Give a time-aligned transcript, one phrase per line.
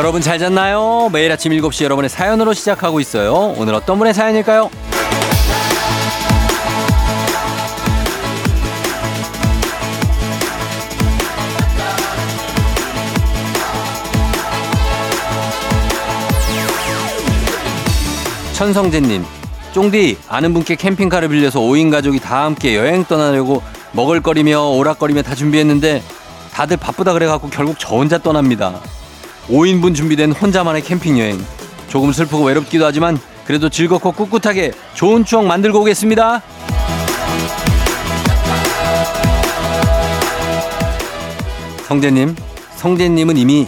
[0.00, 1.10] 여러분 잘 잤나요?
[1.12, 3.54] 매일 아침 7시 여러분의 사연으로 시작하고 있어요.
[3.58, 4.70] 오늘 어떤 분의 사연일까요?
[18.54, 19.26] 천성재님,
[19.74, 23.62] 쫑디 아는 분께 캠핑카를 빌려서 5인 가족이 다 함께 여행 떠나려고
[23.92, 26.02] 먹을거리며 오락거리며 다 준비했는데
[26.54, 28.80] 다들 바쁘다 그래갖고 결국 저 혼자 떠납니다.
[29.48, 31.38] 5인분 준비된 혼자만의 캠핑 여행.
[31.88, 36.42] 조금 슬프고 외롭기도 하지만 그래도 즐겁고 꿋꿋하게 좋은 추억 만들고 오겠습니다.
[41.86, 42.36] 성재님,
[42.76, 43.66] 성재님은 이미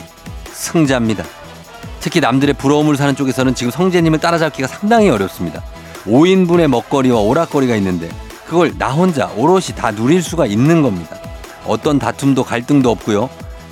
[0.53, 1.25] 승자입니다.
[2.01, 5.63] 특히 남들의 부러움을 사는 쪽에서는 지금 성재님을 따라잡기가 상당히 어렵습니다.
[6.05, 8.09] 5인분의 먹거리와 오락거리가 있는데
[8.47, 11.17] 그걸 나 혼자 오롯이 다 누릴 수가 있는 겁니다.
[11.67, 13.29] 어떤 다툼도 갈등도 없고요.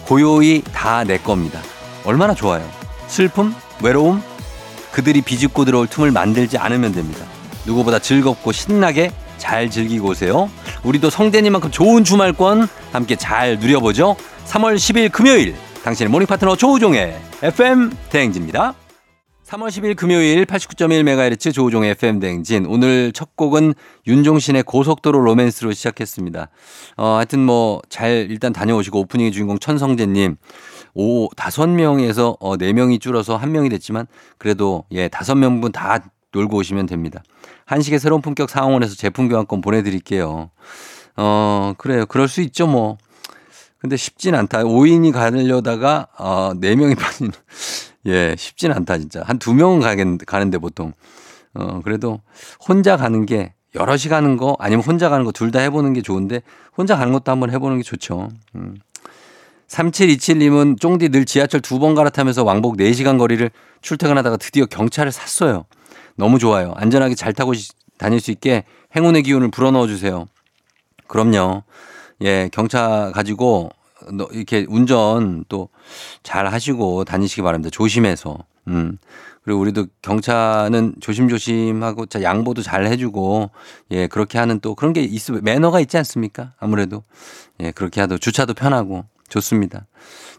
[0.07, 1.61] 고요히 다 내 겁니다.
[2.05, 2.69] 얼마나 좋아요.
[3.07, 4.23] 슬픔, 외로움,
[4.93, 7.25] 그들이 비집고 들어올 틈을 만들지 않으면 됩니다.
[7.67, 10.51] 누구보다 즐겁고 신나게 잘 즐기고 오세요.
[10.83, 14.17] 우리도 성대님만큼 좋은 주말권 함께 잘 누려보죠.
[14.47, 18.75] 3월 10일 금요일 당신의 모닝 파트너 조우종의 FM 대행진입니다.
[19.47, 22.67] 3월 10일 금요일 89.1MHz 조우종의 FM 대행진.
[22.67, 23.75] 오늘 첫 곡은
[24.07, 26.49] 윤종신의 고속도로 로맨스로 시작했습니다.
[26.97, 30.37] 어, 하여튼 뭐 잘 일단 다녀오시고 오프닝의 주인공 천성재님.
[30.95, 34.07] 오, 다섯 명에서 어, 네 명이 줄어서 한 명이 됐지만
[34.39, 35.99] 그래도 예, 다섯 명분 다
[36.33, 37.23] 놀고 오시면 됩니다.
[37.67, 40.51] 한식의 새로운 품격 상황원에서 제품 교환권 보내드릴게요.
[41.17, 42.07] 어, 그래요.
[42.07, 42.99] 그럴 수 있죠, 뭐.
[43.79, 44.63] 근데 쉽진 않다.
[44.65, 47.33] 5인이 가려다가, 어, 4명이 빠지는.
[48.07, 49.23] 예, 쉽진 않다, 진짜.
[49.25, 50.93] 한두 명은 가겠, 가는데 보통.
[51.55, 52.21] 어, 그래도
[52.69, 56.43] 혼자 가는 게 여럿이 가는 거 아니면 혼자 가는 거 둘 다 해보는 게 좋은데
[56.77, 58.29] 혼자 가는 것도 한번 해보는 게 좋죠.
[58.55, 58.77] 음.
[59.71, 63.51] 3727님은 쫑디 늘 지하철 두 번 갈아타면서 왕복 4시간 거리를
[63.81, 65.65] 출퇴근하다가 드디어 경차를 샀어요.
[66.17, 66.75] 너무 좋아요.
[66.77, 67.53] 안전하게 잘 타고
[67.97, 68.65] 다닐 수 있게
[68.95, 70.27] 행운의 기운을 불어넣어 주세요.
[71.07, 71.63] 그럼요.
[72.23, 73.71] 예, 경차 가지고
[74.33, 75.69] 이렇게 운전 또
[76.23, 77.71] 잘 하시고 다니시기 바랍니다.
[77.71, 78.39] 조심해서.
[78.69, 78.99] 음.
[79.43, 83.51] 그리고 우리도 경차는 조심조심하고 자 양보도 잘 해주고
[83.91, 86.53] 예 그렇게 하는 또 그런 게 있으면 매너가 있지 않습니까?
[86.61, 87.03] 아무래도
[87.59, 89.87] 예 그렇게 하도 주차도 편하고 좋습니다.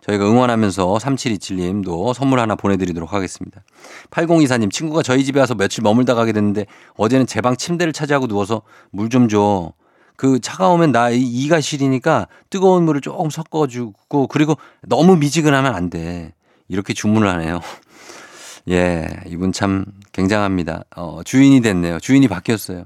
[0.01, 3.63] 저희가 응원하면서 3727님도 선물 하나 보내드리도록 하겠습니다.
[4.11, 6.65] 8024님 친구가 저희 집에 와서 며칠 머물다 가게 됐는데
[6.95, 9.73] 어제는 제 방 침대를 차지하고 누워서 물 좀 줘.
[10.15, 14.55] 그 차가우면 나 이가 시리니까 뜨거운 물을 조금 섞어주고 그리고
[14.87, 16.33] 너무 미지근하면 안 돼.
[16.67, 17.59] 이렇게 주문을 하네요.
[18.69, 20.83] 예, 이분 참 굉장합니다.
[20.95, 21.99] 어, 주인이 됐네요.
[21.99, 22.85] 주인이 바뀌었어요.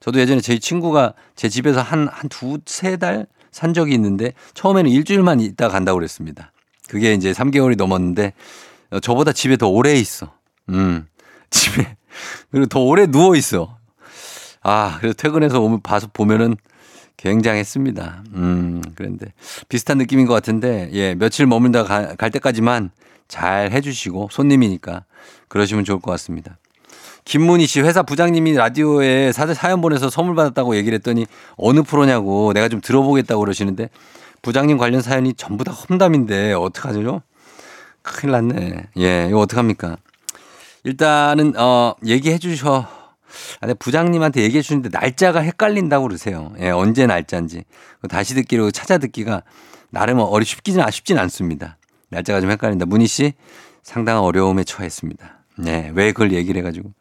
[0.00, 4.90] 저도 예전에 제 친구가 제 집에서 한, 한 두, 세 달 산 적이 있는데 처음에는
[4.90, 6.52] 일주일만 있다 간다고 그랬습니다.
[6.88, 8.32] 그게 이제 3개월이 넘었는데
[8.90, 10.34] 어, 저보다 집에 더 오래 있어.
[10.70, 11.06] 음,
[11.50, 11.96] 집에.
[12.50, 13.78] 그리고 더 오래 누워 있어.
[14.62, 16.56] 아, 그래서 퇴근해서 오면 봐서 보면은
[17.16, 18.24] 굉장했습니다.
[18.34, 19.32] 음, 그런데
[19.68, 22.90] 비슷한 느낌인 것 같은데, 예, 며칠 머물다 가, 갈 때까지만
[23.28, 25.04] 잘 해주시고, 손님이니까
[25.48, 26.58] 그러시면 좋을 것 같습니다.
[27.24, 32.80] 김문희 씨 회사 부장님이 라디오에 사연 보내서 선물 받았다고 얘기를 했더니 어느 프로냐고 내가 좀
[32.80, 33.90] 들어보겠다고 그러시는데
[34.42, 37.22] 부장님 관련 사연이 전부 다 험담인데 어떡하죠?
[38.02, 38.88] 큰일 났네.
[38.98, 39.96] 예, 이거 어떡합니까?
[40.84, 42.88] 일단은, 어, 얘기해 주셔.
[43.60, 46.52] 아, 부장님한테 얘기해 주는데 날짜가 헷갈린다고 그러세요.
[46.58, 47.64] 예, 언제 날짜인지.
[48.10, 49.42] 다시 듣기로 찾아 듣기가
[49.90, 51.78] 나름 어리 쉽기는 쉽진 않습니다.
[52.10, 52.84] 날짜가 좀 헷갈린다.
[52.86, 53.34] 문희 씨
[53.82, 55.41] 상당한 어려움에 처했습니다.
[55.56, 56.92] 네, 왜 그걸 얘기를 해가지고.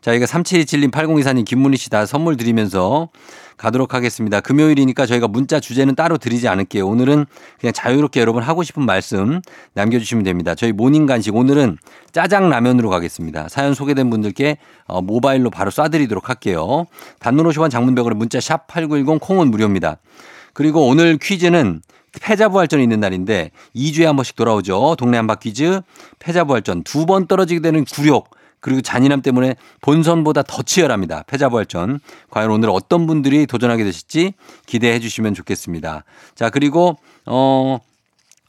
[0.00, 3.08] 자, 이거 3727님, 8024님, 김문희 씨 다 선물 드리면서
[3.56, 4.40] 가도록 하겠습니다.
[4.40, 6.86] 금요일이니까 저희가 문자 주제는 따로 드리지 않을게요.
[6.86, 7.24] 오늘은
[7.58, 9.40] 그냥 자유롭게 여러분 하고 싶은 말씀
[9.74, 10.54] 남겨주시면 됩니다.
[10.54, 11.78] 저희 모닝 간식 오늘은
[12.12, 13.48] 짜장라면으로 가겠습니다.
[13.48, 16.84] 사연 소개된 분들께 어, 모바일로 바로 쏴드리도록 할게요.
[17.20, 19.96] 단문 50원 장문벽으로 문자 샵 8910 콩은 무료입니다.
[20.52, 21.80] 그리고 오늘 퀴즈는
[22.20, 24.96] 패자부활전이 있는 날인데 2주에 한 번씩 돌아오죠.
[24.96, 25.80] 동네 한바 퀴즈
[26.18, 28.30] 패자부활전 두 번 떨어지게 되는 굴욕
[28.60, 31.24] 그리고 잔인함 때문에 본선보다 더 치열합니다.
[31.26, 32.00] 패자부활전.
[32.30, 34.32] 과연 오늘 어떤 분들이 도전하게 되실지
[34.64, 36.04] 기대해 주시면 좋겠습니다.
[36.34, 36.96] 자, 그리고
[37.26, 37.78] 어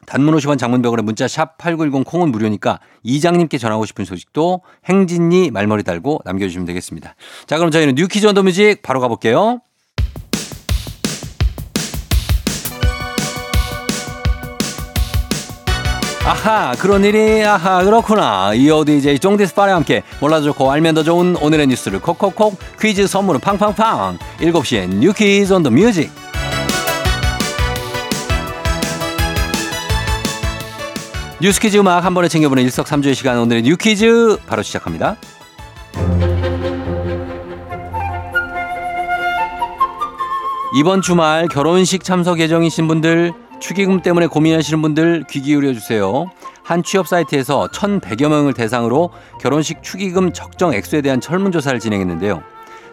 [0.05, 5.83] 단문 50원 장문 100원 문자 샵 8910 콩은 무료니까 이장님께 전하고 싶은 소식도 행진이 말머리
[5.83, 7.15] 달고 남겨주시면 되겠습니다.
[7.47, 9.59] 자, 그럼 저희는 뉴 퀴즈 on the music 바로 가볼게요.
[16.25, 18.53] 아하 그런 일이 아하 그렇구나.
[18.55, 24.17] 이어 DJ 쫑디스파와 함께 몰라도 좋고 알면 더 좋은 오늘의 뉴스를 콕콕콕 퀴즈 선물은 팡팡팡.
[24.39, 26.09] 7시엔 뉴퀴즈 on the music
[31.41, 35.17] 뉴스 퀴즈 음악 한 번에 챙겨보는 일석삼조의 시간 오늘의 뉴 퀴즈 바로 시작합니다.
[40.77, 43.31] 이번 주말 결혼식 참석 예정이신 분들
[43.65, 46.29] 축의금 때문에 고민하시는 분들 귀 기울여 주세요.
[46.63, 49.09] 한 취업 사이트에서 1,100여 명을 대상으로
[49.41, 52.43] 결혼식 축의금 적정 액수에 대한 설문조사를 진행했는데요.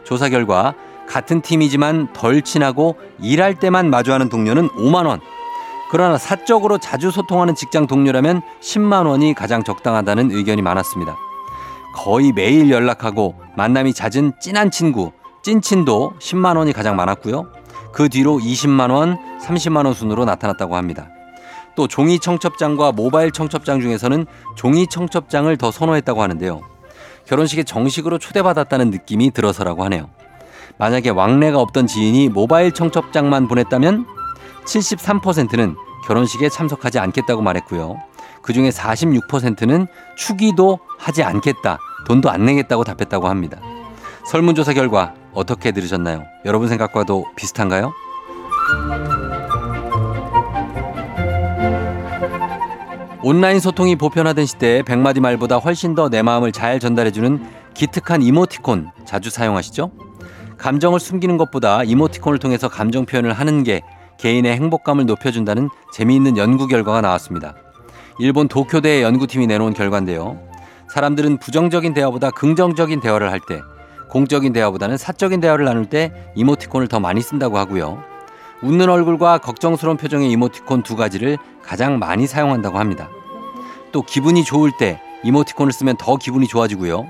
[0.04, 0.72] 조사 결과
[1.06, 5.20] 같은 팀이지만 덜 친하고 일할 때만 마주하는 동료는 5만 원.
[5.90, 11.18] 그러나 사적으로 자주 소통하는 직장 동료라면 10만 원이 가장 적당하다는 의견이 많았습니다.
[11.94, 17.62] 거의 매일 연락하고 만남이 잦은 찐한 친구, 찐친도 10만 원이 가장 많았고요.
[17.92, 21.08] 그 뒤로 20만 원, 30만 원 순으로 나타났다고 합니다.
[21.74, 26.60] 또 종이 청첩장과 모바일 청첩장 중에서는 종이 청첩장을 더 선호했다고 하는데요.
[27.26, 30.10] 결혼식에 정식으로 초대받았다는 느낌이 들어서라고 하네요.
[30.78, 34.06] 만약에 왕래가 없던 지인이 모바일 청첩장만 보냈다면
[34.64, 37.98] 73%는 결혼식에 참석하지 않겠다고 말했고요.
[38.42, 39.86] 그 중에 46%는
[40.16, 43.58] 축의도 하지 않겠다, 돈도 안 내겠다고 답했다고 합니다.
[44.26, 46.25] 설문조사 결과 어떻게 들으셨나요?
[46.44, 47.93] 여러분 생각과도 비슷한가요?
[53.25, 57.40] 온라인 소통이 보편화된 시대에 백마디 말보다 훨씬 더 내 마음을 잘 전달해주는
[57.75, 59.93] 기특한 이모티콘 자주 사용하시죠?
[60.58, 63.81] 감정을 숨기는 것보다 이모티콘을 통해서 감정 표현을 하는 게
[64.19, 67.55] 개인의 행복감을 높여준다는 재미있는 연구 결과가 나왔습니다.
[68.19, 70.38] 일본 도쿄대 연구팀이 내놓은 결과인데요.
[70.88, 73.61] 사람들은 부정적인 대화보다 긍정적인 대화를 할 때,
[74.12, 78.05] 공적인 대화보다는 사적인 대화를 나눌 때 이모티콘을 더 많이 쓴다고 하고요.
[78.61, 83.09] 웃는 얼굴과 걱정스러운 표정의 이모티콘 두 가지를 가장 많이 사용한다고 합니다.
[83.91, 87.06] 또 기분이 좋을 때 이모티콘을 쓰면 더 기분이 좋아지고요.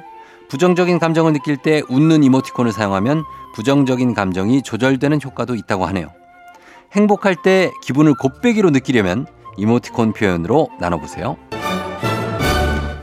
[0.49, 3.25] 부정적인 감정을 느낄 때 웃는 이모티콘을 사용하면
[3.57, 6.07] 부정적인 감정이 조절되는 효과도 있다고 하네요.
[6.93, 9.27] 행복할 때 기분을 곱빼기로 느끼려면
[9.57, 11.37] 이모티콘 표현으로 나눠보세요.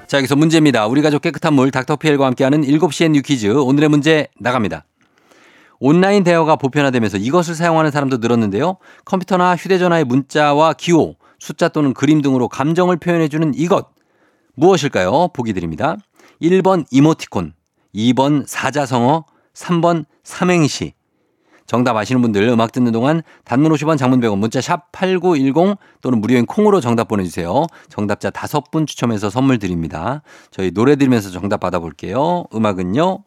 [0.09, 0.87] 자, 여기서 문제입니다.
[0.87, 3.45] 우리 가족 깨끗한 물 닥터피엘과 함께하는 7시엔 뉴 퀴즈.
[3.45, 4.83] 오늘의 문제 나갑니다.
[5.79, 8.77] 온라인 대화가 보편화되면서 이것을 사용하는 사람도 늘었는데요.
[9.05, 13.89] 컴퓨터나 휴대전화의 문자와 기호, 숫자 또는 그림 등으로 감정을 표현해주는 이것.
[14.55, 15.27] 무엇일까요?
[15.31, 15.95] 보기 드립니다.
[16.41, 17.53] 1번 이모티콘,
[17.93, 20.93] 2번 사자성어, 3번 삼행시.
[21.69, 26.47] 정답 아시는 분들 음악 듣는 동안 단문 50원 장문 100원 문자 샵 8910 또는 무료인
[26.47, 27.67] 콩으로 정답 보내주세요.
[27.89, 30.23] 정답자 5분 추첨해서 선물 드립니다.
[30.49, 32.45] 저희 노래 들으면서 정답 받아볼게요.
[32.55, 33.19] 음악은요.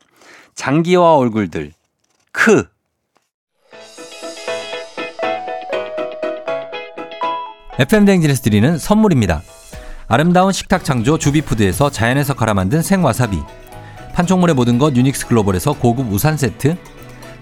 [0.57, 1.71] 장기와 얼굴들
[2.33, 2.65] 크
[7.79, 9.41] FM 대행진에서 드리는 선물입니다.
[10.09, 13.39] 아름다운 식탁 창조 주비푸드에서 자연에서 갈아 만든 생와사비
[14.15, 16.77] 판촉물의 모든 것 유닉스 글로벌에서 고급 우산 세트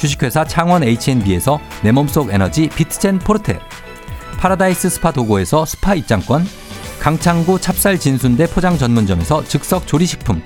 [0.00, 3.60] 주식회사 창원 H&B에서 내 몸속 에너지 비트젠 포르테
[4.38, 6.46] 파라다이스 스파 도고에서 스파 입장권
[7.00, 10.42] 강창구 찹쌀 진순대 포장 전문점에서 즉석 조리식품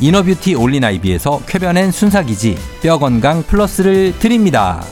[0.00, 4.84] inner beauty 올린아이비에서 쾌변엔 순삭이지 뼈건강 플러스를 드립니다.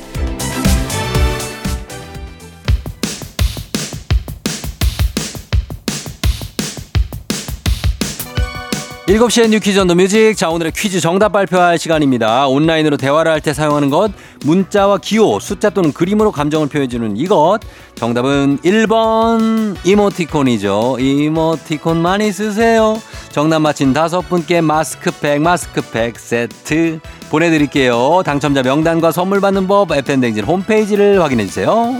[9.06, 10.34] 7시에 You Quiz on the Music.
[10.34, 12.46] 자, 오늘의 퀴즈 정답 발표할 시간입니다.
[12.46, 14.10] 온라인으로 대화를 할 때 사용하는 것,
[14.46, 17.58] 문자와 기호, 숫자 또는 그림으로 감정을 표현해주는 이것.
[17.96, 20.96] 정답은 1번 이모티콘이죠.
[20.98, 22.98] 이모티콘 많이 쓰세요.
[23.30, 28.22] 정답 맞힌 다섯 분께 마스크팩, 마스크팩 세트 보내드릴게요.
[28.24, 31.94] 당첨자 명단과 선물 받는 법, FM대행진 홈페이지를 확인해주세요.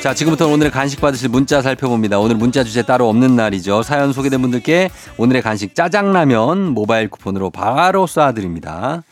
[0.00, 2.18] 자, 지금부터 오늘의 간식 받으실 문자 살펴봅니다.
[2.18, 3.82] 오늘 문자 주제 따로 없는 날이죠.
[3.82, 4.88] 사연 소개된 분들께
[5.18, 9.02] 오늘의 간식 짜장라면 모바일 쿠폰으로 바로 쏴드립니다.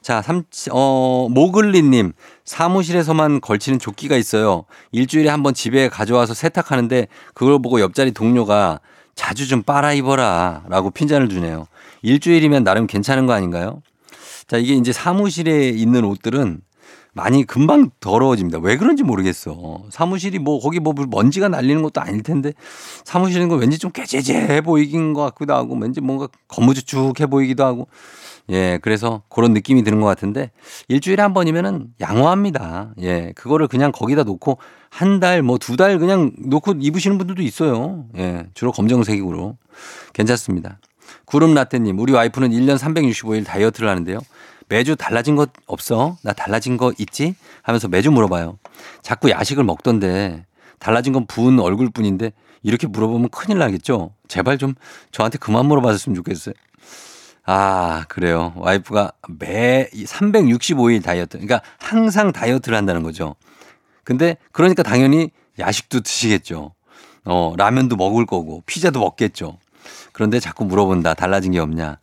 [0.00, 2.12] 자, 삼, 어, 모글리님,
[2.44, 4.64] 사무실에서만 걸치는 조끼가 있어요.
[4.90, 8.80] 일주일에 한 번 집에 가져와서 세탁하는데 그걸 보고 옆자리 동료가
[9.14, 11.66] 자주 좀 빨아 입어라 라고 핀잔을 주네요.
[12.02, 13.80] 일주일이면 나름 괜찮은 거 아닌가요?
[14.48, 16.62] 자, 이게 이제 사무실에 있는 옷들은
[17.14, 18.58] 많이 금방 더러워집니다.
[18.58, 19.82] 왜 그런지 모르겠어.
[19.90, 22.52] 사무실이 뭐 거기 뭐 먼지가 날리는 것도 아닐 텐데
[23.04, 27.88] 사무실인 거 왠지 좀 깨재재해 보이긴 것 같기도 하고 왠지 뭔가 거무주축해 보이기도 하고
[28.50, 30.50] 예, 그래서 그런 느낌이 드는 것 같은데
[30.88, 32.94] 일주일에 한 번이면은 양호합니다.
[33.00, 34.58] 예, 그거를 그냥 거기다 놓고
[34.90, 38.06] 한 달, 뭐 두 달 그냥 놓고 입으시는 분들도 있어요.
[38.16, 39.56] 예, 주로 검정색으로.
[40.12, 40.78] 괜찮습니다.
[41.24, 44.18] 구름 라떼님, 우리 와이프는 1년 365일 다이어트를 하는데요.
[44.68, 46.16] 매주 달라진 것 없어?
[46.22, 47.34] 나 달라진 거 있지?
[47.62, 48.58] 하면서 매주 물어봐요.
[49.02, 50.44] 자꾸 야식을 먹던데
[50.78, 54.14] 달라진 건 부은 얼굴뿐인데 이렇게 물어보면 큰일 나겠죠?
[54.28, 54.74] 제발 좀
[55.10, 56.54] 저한테 그만 물어봤으면 좋겠어요.
[57.44, 58.52] 아, 그래요.
[58.56, 61.38] 와이프가 매 365일 다이어트.
[61.38, 63.34] 그러니까 항상 다이어트를 한다는 거죠.
[64.04, 66.74] 근데 그러니까 당연히 야식도 드시겠죠.
[67.24, 69.58] 어, 라면도 먹을 거고 피자도 먹겠죠.
[70.12, 71.14] 그런데 자꾸 물어본다.
[71.14, 71.98] 달라진 게 없냐.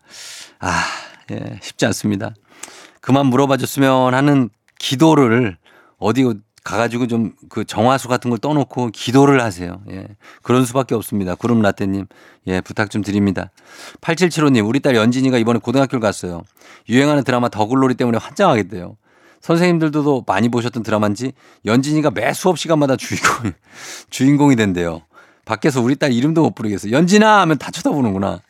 [0.60, 0.84] 아,
[1.32, 2.34] 예, 쉽지 않습니다.
[3.02, 5.58] 그만 물어봐 줬으면 하는 기도를
[5.98, 6.26] 어디
[6.64, 9.82] 가가지고 좀 그 정화수 같은 걸 떠놓고 기도를 하세요.
[9.90, 10.08] 예.
[10.44, 11.36] 그런 수밖에 없습니다.
[11.36, 12.06] 구름 라떼님.
[12.48, 13.50] 예, 부탁 좀 드립니다.
[14.02, 16.44] 8775님, 우리 딸 연진이가 이번에 고등학교를 갔어요.
[16.88, 18.96] 유행하는 드라마 더글로리 때문에 환장하겠대요.
[19.42, 21.34] 선생님들도 많이 보셨던 드라마인지
[21.66, 23.52] 연진이가 매 수업 시간마다 주인공,
[24.10, 25.02] 주인공이 된대요.
[25.46, 26.92] 밖에서 우리 딸 이름도 못 부르겠어.
[26.92, 27.42] 연진아!
[27.42, 28.42] 하면 다 쳐다보는구나.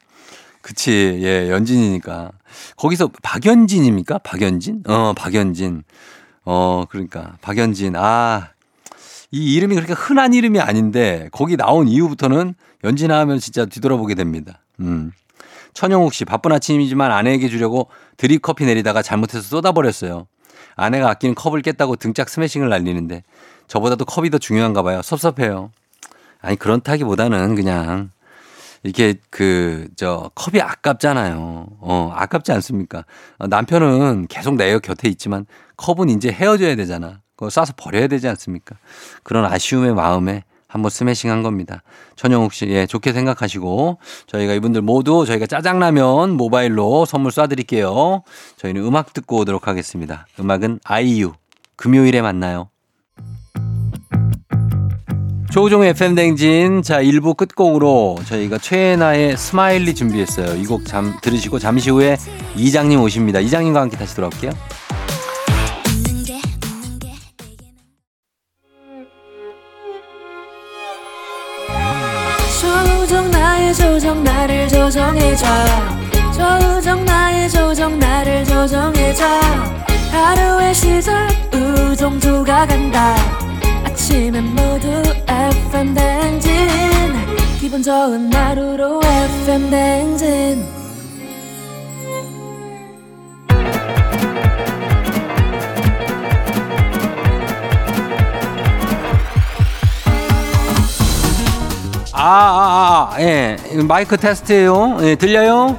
[0.62, 1.20] 그치.
[1.22, 2.32] 예, 연진이니까.
[2.77, 4.20] 거기서 박연진입니까?
[4.20, 4.84] 박연진?
[4.88, 5.84] 어, 박연진.
[6.46, 7.38] 어, 그러니까.
[7.41, 7.96] 박연진.
[7.96, 8.50] 아,
[9.32, 14.62] 이 이름이 그렇게 흔한 이름이 아닌데 거기 나온 이후부터는 연진아 하면 진짜 뒤돌아보게 됩니다.
[14.79, 15.12] 음.
[15.74, 20.27] 천영욱 씨, 바쁜 아침이지만 아내에게 주려고 드립 커피 내리다가 잘못해서 쏟아버렸어요.
[20.75, 23.24] 아내가 아끼는 컵을 깼다고 등짝 스매싱을 날리는데
[23.68, 25.01] 저보다도 컵이 더 중요한가 봐요.
[25.03, 25.72] 섭섭해요.
[26.41, 28.10] 아니, 그렇다기보다는 그냥
[28.83, 31.67] 이게 그, 저, 컵이 아깝잖아요.
[31.79, 33.05] 어, 아깝지 않습니까?
[33.38, 35.45] 어, 남편은 계속 내 곁에 있지만
[35.77, 37.21] 컵은 이제 헤어져야 되잖아.
[37.36, 38.77] 그거 싸서 버려야 되지 않습니까?
[39.24, 41.81] 그런 아쉬움의 마음에 한번 스매싱 한 겁니다.
[42.15, 48.21] 천영욱 씨, 예, 좋게 생각하시고 저희가 이분들 모두 저희가 짜장라면 모바일로 선물 쏴드릴게요.
[48.57, 50.27] 저희는 음악 듣고 오도록 하겠습니다.
[50.39, 51.33] 음악은 아이유.
[51.75, 52.69] 금요일에 만나요.
[55.51, 56.84] 조우종의 FM대행진.
[56.84, 60.56] 자, 1부 끝곡으로 저희가 최예나의 Smiley 준비했어요.
[60.62, 62.18] 이곡 잠, 들으시고 잠시 후에
[62.56, 63.39] 이장님 오십니다.
[63.39, 64.51] 이장님과 함께 다시 돌아올게요.
[72.62, 75.46] 조정 나의 조정 나를 조정해줘
[76.32, 79.25] 조정 나의 조정 나를 조정해줘
[80.12, 83.15] 하루의 시절 우정조가 간다
[84.10, 84.88] 아침엔 모두
[85.28, 86.51] FM 댕진
[87.60, 90.66] 기분 좋은 하루로 FM 댕진
[102.12, 103.58] 아, 아, 아, 예.
[103.88, 104.98] 마이크 테스트예요.
[105.01, 105.78] 예, 들려요?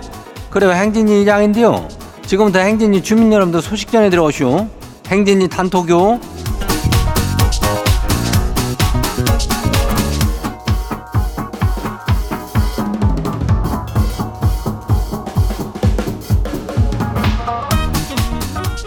[0.51, 0.71] 그래요.
[0.71, 1.89] 행진이 이장인데요.
[2.25, 4.69] 지금부터 행진이 주민 여러분들 소식 전해 들어오시오.
[5.09, 6.40] 행진이 단톡요.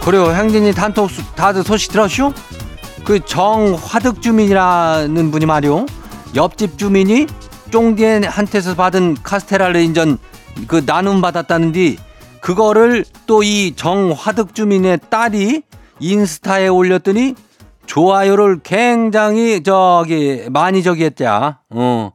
[0.04, 0.32] 그래요.
[0.32, 2.32] 행진이 단톡 다들 소식 들었슈?
[3.04, 5.86] 그 정화득 주민이라는 분이 말이오.
[6.34, 7.26] 옆집 주민이
[7.70, 10.18] 쫑디한테서 받은 카스테라를 인전
[10.68, 11.96] 그 나눔 받았다는데
[12.40, 15.62] 그거를 또 이 정화득 주민의 딸이
[16.00, 17.34] 인스타에 올렸더니
[17.86, 21.60] 좋아요를 굉장히 저기 많이 저기 했자.
[21.70, 22.12] 어.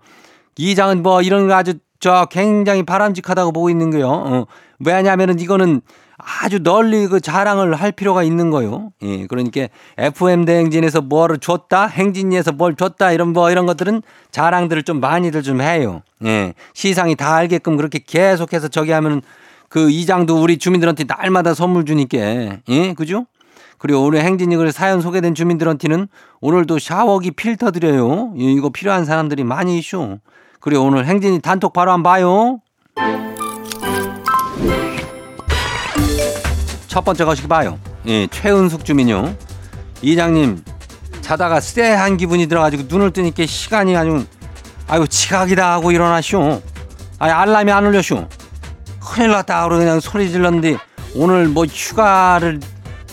[0.57, 4.07] 이 장은 뭐 이런 거 아주 저 굉장히 바람직하다고 보고 있는 거요.
[4.09, 4.45] 어.
[4.79, 5.81] 왜냐면은 이거는
[6.19, 8.91] 아주 널리 그 자랑을 할 필요가 있는 거요.
[9.01, 14.99] 예, 그러니까 FM 대행진에서 뭐를 줬다, 행진이에서 뭘 줬다 이런 뭐 이런 것들은 자랑들을 좀
[14.99, 16.01] 많이들 좀 해요.
[16.25, 19.21] 예, 시상이 다 알게끔 그렇게 계속해서 저기 하면은
[19.69, 23.25] 그 이장도 우리 주민들한테 날마다 선물 주니까, 예, 그죠?
[23.77, 26.07] 그리고 오늘 행진이 글 사연 소개된 주민들한테는
[26.41, 28.33] 오늘도 샤워기 필터 드려요.
[28.37, 30.19] 예, 이거 필요한 사람들이 많이 있쇼.
[30.59, 33.28] 그리고 오늘 행진이 단톡 바로 한번 봐요.
[36.89, 37.79] 첫 번째 거시기 봐요.
[38.07, 39.35] 예, 최은숙 주민요.
[40.01, 40.63] 이장님,
[41.21, 44.25] 자다가 쎄한 기분이 들어가지고 눈을 뜨니까 시간이 아주,
[44.87, 46.61] 아유, 지각이다 하고 일어나쇼.
[47.19, 48.27] 아니, 알람이 안 울려쇼.
[48.99, 50.77] 큰일 났다 하고 그냥 소리 질렀는데
[51.15, 52.59] 오늘 뭐 휴가를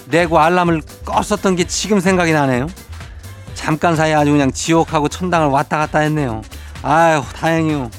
[0.06, 2.68] 내고 알람을 껐었던 게 지금 생각이 나네요.
[3.54, 6.40] 잠깐 사이에 아주 그냥 지옥하고 천당을 왔다 갔다 했네요.
[6.82, 7.90] 아유, 다행이요.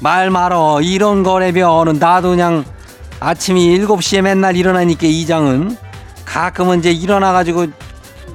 [0.00, 0.80] 말 말어.
[0.82, 2.64] 이런 거래면은 나도 그냥
[3.20, 5.76] 아침이 7시에 맨날 일어나니까 이장은
[6.24, 7.66] 가끔은 이제 일어나가지고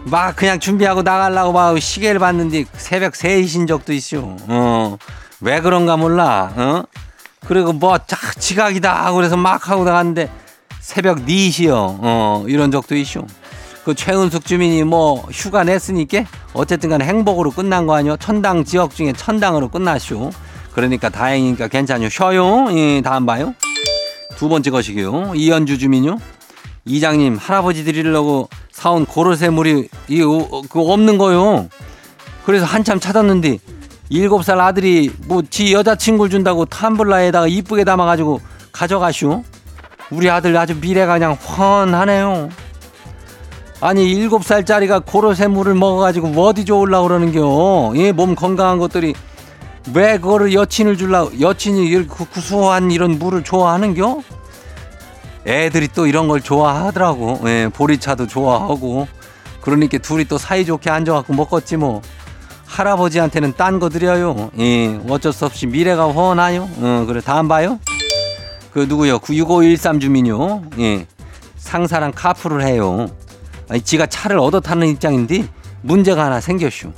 [0.06, 4.38] 막 그냥 준비하고 나가려고 막 시계를 봤는데 새벽 3시인 적도 있어.
[4.48, 4.98] 어.
[5.42, 6.54] 왜 그런가 몰라.
[6.56, 6.84] 어?
[7.48, 7.98] 그리고 뭐
[8.40, 10.30] 지각이다 그래서 막 하고 나갔는데
[10.80, 11.72] 새벽 4시요.
[11.74, 13.26] 어, 이런 적도 있어.
[13.84, 18.18] 그 최은숙 주민이 뭐 휴가 냈으니까 어쨌든 간에 행복으로 끝난 거 아니요?
[18.18, 20.32] 천당 지역 중에 천당으로 끝났쇼.
[20.74, 22.10] 그러니까 다행이니까 괜찮요.
[22.10, 22.68] 쉬어요.
[22.78, 23.56] 예, 다음 봐요.
[24.38, 25.34] 두 번째 것이고요.
[25.36, 26.18] 이현주 주민요.
[26.86, 31.68] 이장님 할아버지 드리려고 사온 고로쇠물이 이거 그 없는 거요.
[32.46, 33.58] 그래서 한참 찾았는데
[34.10, 38.40] 일곱 살 아들이 뭐 지 여자친구를 준다고 텀블러에다가 이쁘게 담아가지고
[38.72, 39.44] 가져가슈.
[40.12, 42.50] 우리 아들 아주 미래가 그냥 훤하네요.
[43.82, 47.94] 아니 일곱 살짜리가 고로쇠물을 먹어가지고 어디 좋으려고 그러는겨.
[47.96, 49.16] 얘몸 건강한 것들이
[49.94, 54.22] 왜 그거를 여친을 줄라 여친이 구수한 이런 물을 좋아하는겨?
[55.48, 57.42] 애들이 또 이런 걸 좋아하더라고.
[57.46, 59.08] 예, 보리차도 좋아하고.
[59.62, 62.02] 그러니까 둘이 또 사이좋게 앉아갖고 먹었지 뭐.
[62.66, 64.50] 할아버지한테는 딴 거 드려요.
[64.60, 66.68] 예, 어쩔 수 없이 미래가 훤하요.
[66.78, 67.80] 어, 그래 다음 봐요.
[68.74, 69.20] 그 누구요?
[69.20, 70.64] 6513 주민요.
[70.80, 71.06] 예.
[71.58, 73.08] 상사랑 카풀을 해요.
[73.70, 75.48] 아니, 지가 차를 얻어 타는 입장인데
[75.82, 76.92] 문제가 하나 생겼슈.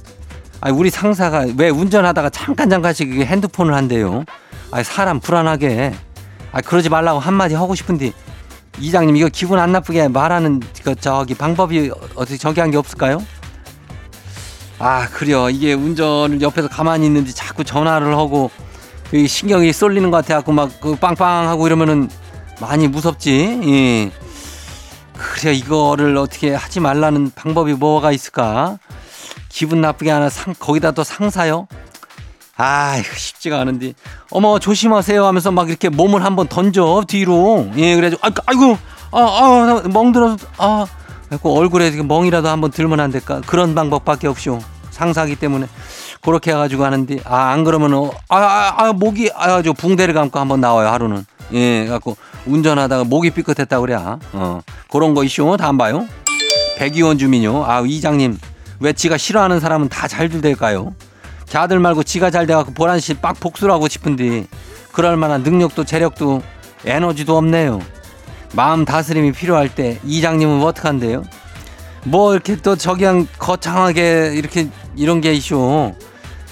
[0.61, 4.23] 아니, 우리 상사가 왜 운전하다가 잠깐 잠깐씩 핸드폰을 한대요.
[4.71, 5.93] 아니, 사람 불안하게.
[6.51, 8.11] 아, 그러지 말라고 한마디 하고 싶은데
[8.79, 13.23] 이장님 이거 기분 안 나쁘게 말하는 그 저기 방법이 어떻게 저기 한 게 없을까요?
[14.79, 15.49] 아, 그래요.
[15.49, 18.49] 이게 운전을 옆에서 가만히 있는지 자꾸 전화를 하고
[19.27, 22.09] 신경이 쏠리는 것 같아갖고 막 그 빵빵하고 이러면은
[22.59, 23.59] 많이 무섭지.
[23.63, 24.11] 예.
[25.17, 28.77] 그래 이거를 어떻게 하지 말라는 방법이 뭐가 있을까?
[29.57, 31.67] 기분 나쁘게 하나 상 거기다 또 상사요?
[32.57, 33.93] 아, 이거 쉽지가 않은데.
[34.29, 37.67] 어머 조심하세요 하면서 막 이렇게 몸을 한번 던져 뒤로.
[37.75, 38.77] 예, 그래가지고 아, 아이고,
[39.11, 40.85] 아, 아, 멍들어서 아,
[41.27, 43.41] 그래고 얼굴에 멍이라도 한번 들면 안 될까?
[43.47, 44.59] 그런 방법밖에 없쇼.
[44.91, 45.65] 상사기 때문에.
[46.21, 50.37] 그렇게 해가지고 하는데 아 안 그러면 어, 아, 아, 아 목이 아 저 붕대를 감고
[50.37, 52.15] 한번 나와요 하루는 예 갖고
[52.45, 53.95] 운전하다가 목이 삐끗했다 그래
[54.33, 56.07] 어 그런 거 이슈 다음 봐요
[56.77, 58.37] 백이원 주민요 아 이장님
[58.79, 60.93] 왜 지가 싫어하는 사람은 다 잘들 될까요
[61.45, 64.47] 자들 말고 지가 잘 돼갖고 보란씨 빡 복수를 하고 싶은데
[64.91, 66.41] 그럴 만한 능력도 재력도
[66.85, 67.81] 에너지도 없네요
[68.53, 71.23] 마음 다스림이 필요할 때 이장님은 어떡한데요
[72.05, 75.93] 뭐 이렇게 또 저기 한 거창하게 이렇게 이런 게 이슈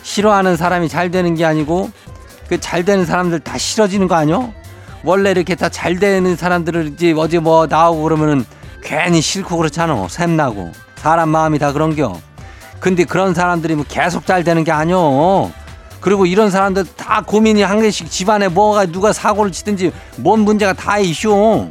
[0.03, 1.89] 싫어하는 사람이 잘 되는 게 아니고
[2.49, 4.53] 그 잘 되는 사람들 다 싫어지는 거 아니요?
[5.03, 8.45] 원래 이렇게 다 잘 되는 사람들을 이제 어제 뭐 나오고 그러면은
[8.83, 10.07] 괜히 싫고 그렇잖아.
[10.07, 10.71] 샘나고.
[11.05, 12.19] 사람 마음이 다 그런겨.
[12.79, 15.51] 근데 그런 사람들이 뭐 계속 잘 되는 게 아니요.
[16.01, 20.97] 그리고 이런 사람들 다 고민이 한 개씩 집안에 뭐가 누가 사고를 치든지 뭔 문제가 다
[20.97, 21.69] 이슈.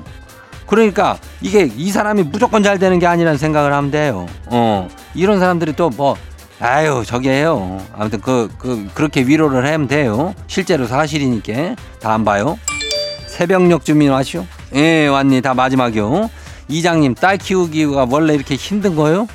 [0.68, 4.26] 그러니까 이게 이 사람이 무조건 잘 되는 게 아니라는 생각을 하면 돼요.
[4.46, 4.86] 어.
[5.16, 6.14] 이런 사람들이 또 뭐
[6.60, 7.80] 아유 저게요.
[7.98, 10.32] 아무튼 그, 그 그렇게 위로를 하면 돼요.
[10.46, 12.56] 실제로 사실이니까 다 안 봐요.
[13.26, 14.46] 새벽녘 주민 와시오.
[14.76, 16.30] 예 왔니 다 마지막이요.
[16.68, 19.26] 이장님 딸 키우기가 원래 이렇게 힘든 거요?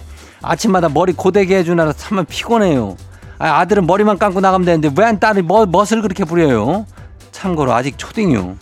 [0.42, 2.98] 아침마다 머리 고데기 해주느라 참 피곤해요.
[3.38, 6.86] 아, 아들은 머리만 감고 나가면 되는데 왜 딸이 뭐, 멋을 그렇게 부려요?
[7.32, 8.56] 참고로 아직 초딩이요.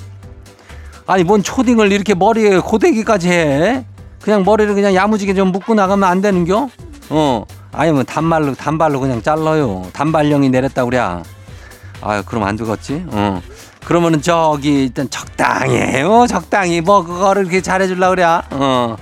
[1.07, 3.85] 아니 뭔 초딩을 이렇게 머리에 고데기까지 해?
[4.21, 6.69] 그냥 머리를 그냥 야무지게 좀 묶고 나가면 안 되는겨?
[7.09, 9.87] 어 아니면 단발로 단발로 그냥 잘라요.
[9.93, 10.99] 단발령이 내렸다 그래.
[10.99, 13.05] 아 그럼 안 죽었지?
[13.07, 13.41] 어.
[13.85, 16.25] 그러면은 저기 일단 적당히 해요.
[16.27, 18.23] 적당히 뭐 그거를 이렇게 잘해줄라 그래.
[18.51, 18.97] 어.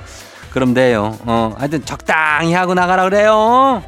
[0.51, 1.17] 그럼 돼요.
[1.25, 1.53] 어.
[1.57, 3.83] 하여튼 적당히 하고 나가라 그래요.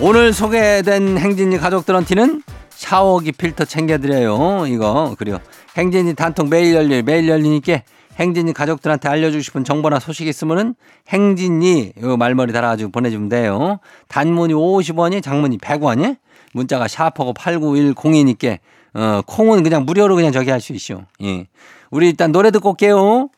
[0.00, 4.66] 오늘 소개된 행진이 가족들한테는 샤워기 필터 챙겨드려요.
[4.66, 5.38] 이거 그래요.
[5.76, 7.78] 행진이 단통 매일 열릴 매일 열리니까
[8.18, 10.74] 행진이 가족들한테 알려주고 싶은 정보나 소식 있으면은
[11.08, 13.78] 행진이 요 말머리 달아가지고 보내주면 돼요.
[14.08, 16.16] 단문이 50원이 장문이 100원이
[16.52, 18.58] 문자가 샤프하고 8910이니까
[18.94, 21.06] 어, 콩은 그냥 무료로 그냥 저기 할 수 있죠.
[21.22, 21.46] 예.
[21.90, 23.30] 우리 일단 노래 듣고 올게요.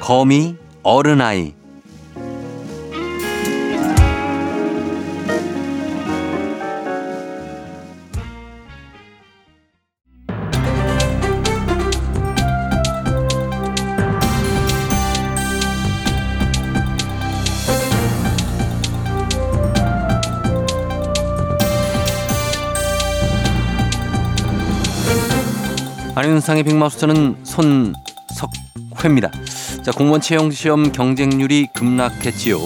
[0.00, 1.54] 거미 어른아이
[26.20, 29.30] 안윤상의 빅마우스는 손석회입니다.
[29.82, 32.58] 자, 공무원 채용 시험 경쟁률이 급락했지요.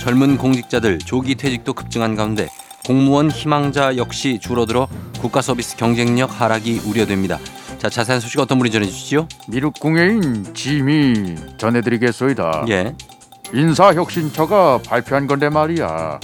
[0.00, 2.48] 젊은 공직자들 조기 퇴직도 급증한 가운데
[2.86, 4.88] 공무원 희망자 역시 줄어들어
[5.20, 7.38] 국가 서비스 경쟁력 하락이 우려됩니다.
[7.76, 9.28] 자, 자세한 소식 어떤 분이 전해 주시죠?
[9.46, 12.64] 미륵 공예인 짐이 전해드리겠소이다.
[12.70, 12.94] 예.
[13.52, 16.18] 인사혁신처가 발표한 건데 말이야.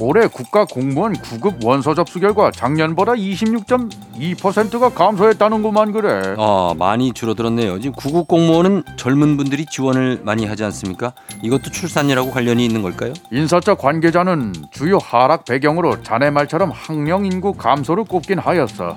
[0.00, 6.34] 올해 국가 공무원 9급 원서 접수 결과 작년보다 26.2%가 감소했다는구만 그래.
[6.38, 7.78] 어, 많이 줄어들었네요.
[7.80, 11.12] 지금 구급 공무원은 젊은 분들이 지원을 많이 하지 않습니까?
[11.42, 13.12] 이것도 출산이라고 관련이 있는 걸까요?
[13.30, 18.96] 인사처 관계자는 주요 하락 배경으로 자네 말처럼 학령 인구 감소를 꼽긴 하였어.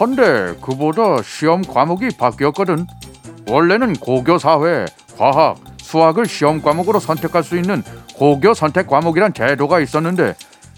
[0.00, 2.86] 헌데 그보다 시험 과목이 바뀌었거든.
[3.48, 4.84] 원래는 고교 사회,
[5.16, 5.56] 과학,
[5.88, 7.82] 수학을 시험 과목으로 선택할 수 있는
[8.14, 10.34] 고교 선택 과목이란 제도가 있었는데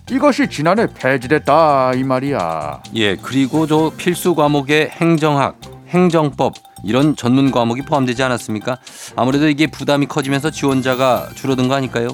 [0.08, 2.82] 이것이 지난해 폐지됐다 이 말이야.
[2.94, 8.78] 예, 그리고 저 필수 과목에 행정학, 행정법 이런 전문 과목이 포함되지 않았습니까?
[9.16, 12.08] 아무래도 이게 부담이 커지면서 지원자가 줄어든 거 아닐까요?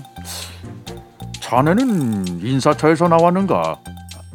[1.41, 3.77] 자네는 인사처에서 나왔는가?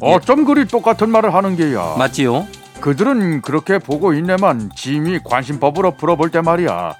[0.00, 1.96] 어쩜 그리 똑같은 말을 하는 게야?
[1.98, 2.46] 맞지요?
[2.80, 6.94] 그들은 그렇게 보고 있네만 짐이 관심법으로 풀어볼 때 말이야.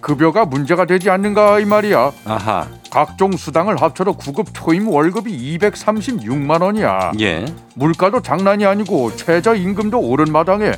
[0.00, 2.12] 급여가 문제가 되지 않는가 이 말이야.
[2.24, 7.12] 아하, 각종 수당을 합쳐도 구급 초임 월급이 236만 원이야.
[7.20, 7.44] 예.
[7.74, 10.72] 물가도 장난이 아니고 최저 임금도 오른 마당에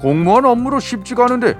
[0.00, 1.54] 공무원 업무로 쉽지가 않은데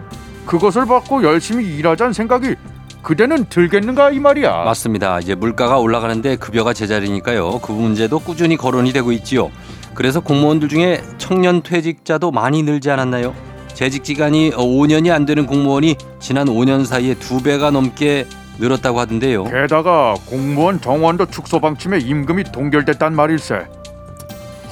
[0.47, 2.55] 그것을 받고 열심히 일하자는 생각이
[3.03, 4.65] 그대는 들겠는가 이 말이야.
[4.65, 5.21] 맞습니다.
[5.21, 7.61] 이제 물가가 올라가는데 급여가 제자리니까요.
[7.61, 9.51] 그 문제도 꾸준히 거론이 되고 있지요.
[9.95, 13.35] 그래서 공무원들 중에 청년 퇴직자도 많이 늘지 않았나요?
[13.81, 18.27] 재직 기간이 5년이 안 되는 공무원이 지난 5년 사이에 두 배가 넘게
[18.59, 19.45] 늘었다고 하던데요.
[19.45, 23.65] 게다가 공무원 정원도 축소 방침에 임금이 동결됐단 말일세.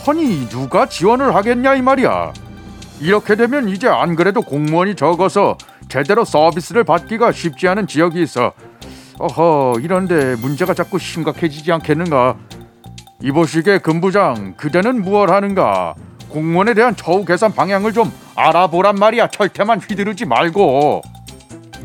[0.07, 2.35] 허니 누가 지원을 하겠냐 이 말이야.
[3.01, 5.57] 이렇게 되면 이제 안 그래도 공무원이 적어서
[5.89, 8.53] 제대로 서비스를 받기가 쉽지 않은 지역이 있어.
[9.19, 12.37] 어허 이런데 문제가 자꾸 심각해지지 않겠는가?
[13.23, 15.95] 이보시게 금부장 그대는 무얼 하는가?
[16.29, 19.29] 공무원에 대한 처우 개선 방향을 좀 알아보란 말이야.
[19.29, 21.03] 철퇴만 휘두르지 말고.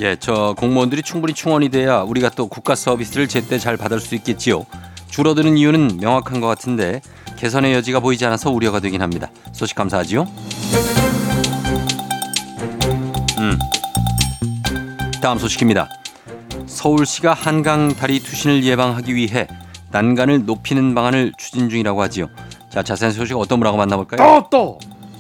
[0.02, 4.66] 예, 저 공무원들이 충분히 충원이 돼야 우리가 또 국가 서비스를 제때 잘 받을 수 있겠지요.
[5.10, 7.02] 줄어드는 이유는 명확한 것 같은데
[7.38, 9.30] 개선의 여지가 보이지 않아서 우려가 되긴 합니다.
[9.52, 10.28] 소식 감사하지요.
[13.40, 13.60] 음.
[15.22, 15.88] 다음 소식입니다.
[16.66, 19.48] 서울시가 한강 다리 투신을 예방하기 위해
[19.92, 22.30] 난간을 높이는 방안을 추진 중이라고 하지요.
[22.74, 24.18] 자, 자세한 소식 어떤 분하고 만나볼까요?
[24.50, 24.80] 또 또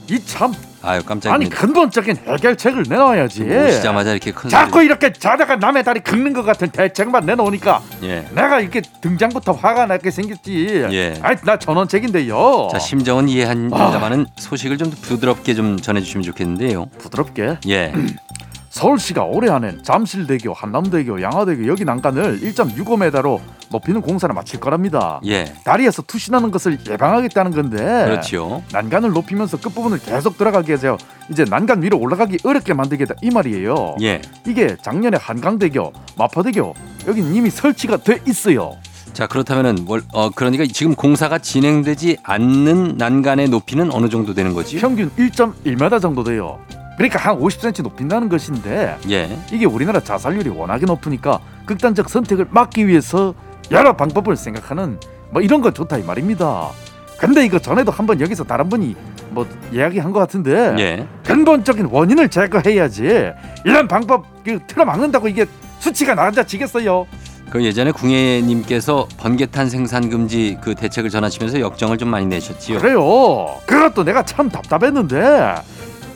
[0.10, 1.56] 이 참 아유 아니 깜짝입니다.
[1.62, 3.44] 근본적인 해결책을 내놔야지.
[3.44, 8.10] 오시자마자 이렇게 큰 자꾸 이렇게 자다가 남의 다리 긁는 것 같은 대책만 내놓으니까 소리.
[8.10, 8.26] 예.
[8.36, 10.86] 내가 이렇게 등장부터 화가 나게 생겼지.
[10.92, 11.13] 예.
[11.22, 12.68] 아이 나 전원책인데요.
[12.74, 13.28] 자 심정은 아.
[13.30, 16.88] 이해합니다만은 소식을 좀 부드럽게 좀 전해주시면 좋겠는데요.
[16.98, 17.94] 부드럽게 예,
[18.73, 23.39] 서울시가 올해 안엔 잠실대교, 한남대교, 양화대교 여기 난간을 1.65m로
[23.71, 25.21] 높이는 공사를 마칠 거랍니다.
[25.27, 27.77] 예, 다리에서 투신하는 것을 예방하겠다는 건데.
[27.77, 28.63] 그렇지요.
[28.71, 30.97] 난간을 높이면서 끝부분을 계속 들어가게 해서
[31.29, 33.97] 이제 난간 위로 올라가기 어렵게 만들겠다 이 말이에요.
[34.01, 36.73] 예, 이게 작년에 한강대교, 마포대교
[37.07, 38.77] 여긴 이미 설치가 돼 있어요.
[39.13, 44.79] 자 그렇다면은 뭘, 어 그러니까 지금 공사가 진행되지 않는 난간의 높이는 어느 정도 되는 거지?
[44.79, 46.57] 평균 1.1m 정도 돼요.
[46.97, 53.34] 그러니까 한 50cm 높인다는 것인데 예, 이게 우리나라 자살률이 워낙에 높으니까 극단적 선택을 막기 위해서
[53.71, 54.99] 여러 방법을 생각하는
[55.32, 56.69] 뭐 이런 건 좋다 이 말입니다.
[57.17, 58.95] 근데 이거 전에도 한번 여기서 다른 분이
[59.29, 61.08] 뭐 이야기한 것 같은데 예.
[61.25, 63.32] 근본적인 원인을 제거해야지
[63.65, 65.45] 이런 방법 그 틀어막는다고 이게
[65.79, 67.08] 수치가 낮아지겠어요.
[67.49, 72.79] 그 예전에 궁예님께서 번개탄 생산 금지 그 대책을 전하시면서 역정을 좀 많이 내셨지요.
[72.79, 73.58] 그래요.
[73.65, 75.56] 그것도 내가 참 답답했는데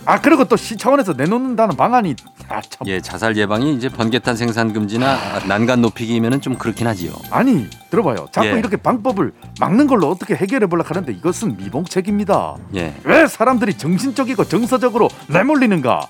[0.08, 2.16] 아 그리고 또 시 차원에서 내놓는다는 방안이
[2.48, 5.18] 아 참 예, 자살 예방이 이제 번개탄 생산 금지나
[5.48, 7.12] 난간 높이기면은 좀 그렇긴 하지요.
[7.30, 8.28] 아니 들어봐요.
[8.32, 8.52] 자꾸 예.
[8.54, 12.56] 이렇게 방법을 막는 걸로 어떻게 해결해 보려고 하는데 이것은 미봉책입니다.
[12.76, 16.08] 예, 왜 사람들이 정신적이고 정서적으로 내몰리는가?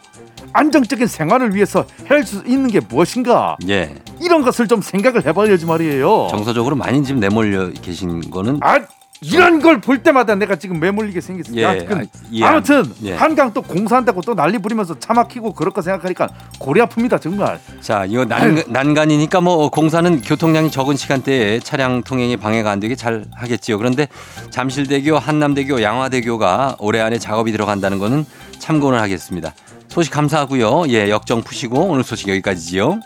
[0.53, 3.57] 안정적인 생활을 위해서 할 수 있는 게 무엇인가?
[3.67, 3.95] 예.
[4.21, 6.27] 이런 것을 좀 생각을 해봐야지 말이에요.
[6.29, 8.79] 정서적으로 많이 지금 내몰려 계신 거는 아
[9.21, 11.55] 이런 걸 볼 때마다 내가 지금 매몰리게 생겼어.
[11.55, 12.03] 예, 야, 아,
[12.33, 13.13] 예, 아무튼 예.
[13.13, 16.27] 한강 또 공사한다고 또 난리 부리면서 차 막히고 그럴 거 생각하니까
[16.59, 17.59] 골이 아픕니다 정말.
[17.81, 23.25] 자, 이거 난, 난간이니까 뭐 공사는 교통량이 적은 시간대에 차량 통행이 방해가 안 되게 잘
[23.33, 23.77] 하겠지요.
[23.77, 24.07] 그런데
[24.49, 28.25] 잠실대교, 한남대교, 양화대교가 올해 안에 작업이 들어간다는 거는
[28.59, 29.53] 참고는 하겠습니다.
[29.87, 30.85] 소식 감사하고요.
[30.89, 32.99] 예, 역정 푸시고 오늘 소식 여기까지지요.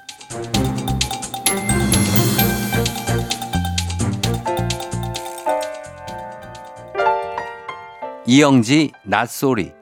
[8.28, 9.74] 이영지 낯소리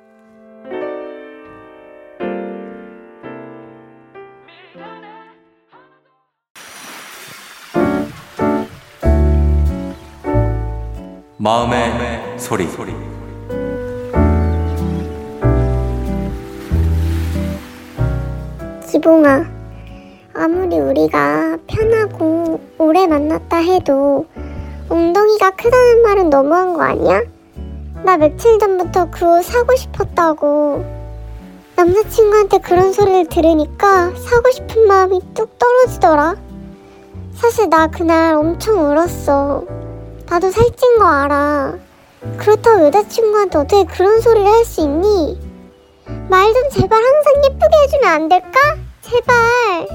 [11.37, 12.93] 마음의 소리.
[18.85, 19.45] 지봉아,
[20.33, 24.25] 아무리 우리가 편하고 오래 만났다 해도
[24.89, 27.38] 엉덩이가 크다는 말은 너무한 거 아니야?
[28.03, 30.85] 나 며칠 전부터 그 옷 사고 싶었다고.
[31.75, 36.35] 남자친구한테 그런 소리를 들으니까 사고 싶은 마음이 뚝 떨어지더라.
[37.35, 39.63] 사실 나 그날 엄청 울었어.
[40.29, 41.75] 나도 살찐 거 알아.
[42.37, 45.39] 그렇다고 여자친구한테 어떻게 그런 소리를 할 수 있니?
[46.29, 48.59] 말 좀 제발 항상 예쁘게 해주면 안 될까?
[49.01, 49.87] 제발.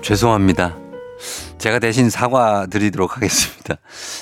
[0.00, 0.76] 죄송합니다.
[1.58, 3.55] 제가 대신 사과 드리도록 하겠습니다.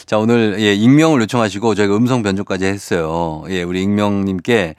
[0.06, 3.44] 자, 오늘 예, 익명을 요청하시고 저희가 음성 변조까지 했어요.
[3.48, 4.74] 예, 우리 익명님께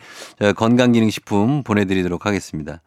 [0.55, 2.81] 건강기능식품 보내드리도록 하겠습니다.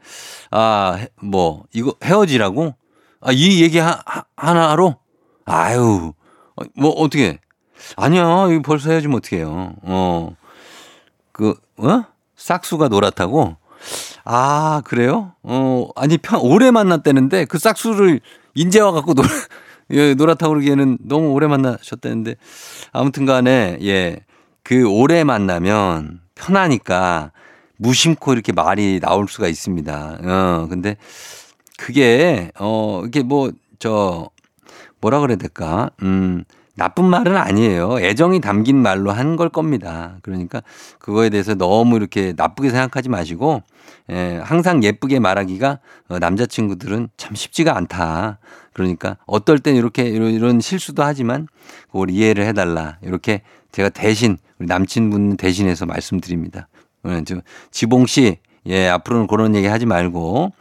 [0.50, 2.74] 아, 해- 뭐, 이거 헤어지라고?
[3.20, 4.96] 아, 이 얘기 하, 하- 하나로?
[5.44, 6.12] 아유,
[6.56, 7.38] 어, 뭐, 어떻게.
[7.96, 9.72] 아니야, 이거 벌써 헤어지면 어떡해요.
[9.82, 10.36] 어,
[11.32, 12.04] 그, 어?
[12.36, 13.56] 싹수가 노랗다고?
[14.24, 15.32] 아, 그래요?
[15.42, 18.20] 어, 아니, 편, 오래 만났다는데 그 싹수를
[18.54, 19.22] 인제 와 갖고 노,
[19.90, 22.36] 예, 노랗다고 그러기에는 너무 오래 만나셨다는데
[22.92, 24.20] 아무튼 간에, 예,
[24.62, 27.32] 그 오래 만나면 편하니까
[27.78, 30.18] 무심코 이렇게 말이 나올 수가 있습니다.
[30.22, 30.96] 어, 근데
[31.78, 34.30] 그게, 어, 이게 뭐, 저,
[35.00, 35.90] 뭐라 그래야 될까?
[36.02, 36.44] 음,
[36.76, 37.98] 나쁜 말은 아니에요.
[38.00, 40.18] 애정이 담긴 말로 한 걸 겁니다.
[40.22, 40.62] 그러니까
[40.98, 43.62] 그거에 대해서 너무 이렇게 나쁘게 생각하지 마시고,
[44.10, 48.38] 예, 항상 예쁘게 말하기가 어, 남자친구들은 참 쉽지가 않다.
[48.78, 51.48] 그러니까 어떨 땐 이렇게 이런, 이런 실수도 하지만
[51.90, 52.96] 그걸 이해를 해달라.
[53.02, 56.68] 이렇게 제가 대신 우리 남친분 대신해서 말씀드립니다.
[57.06, 57.40] 예, 저
[57.72, 60.52] 지봉 씨, 예, 앞으로는 그런 얘기 하지 말고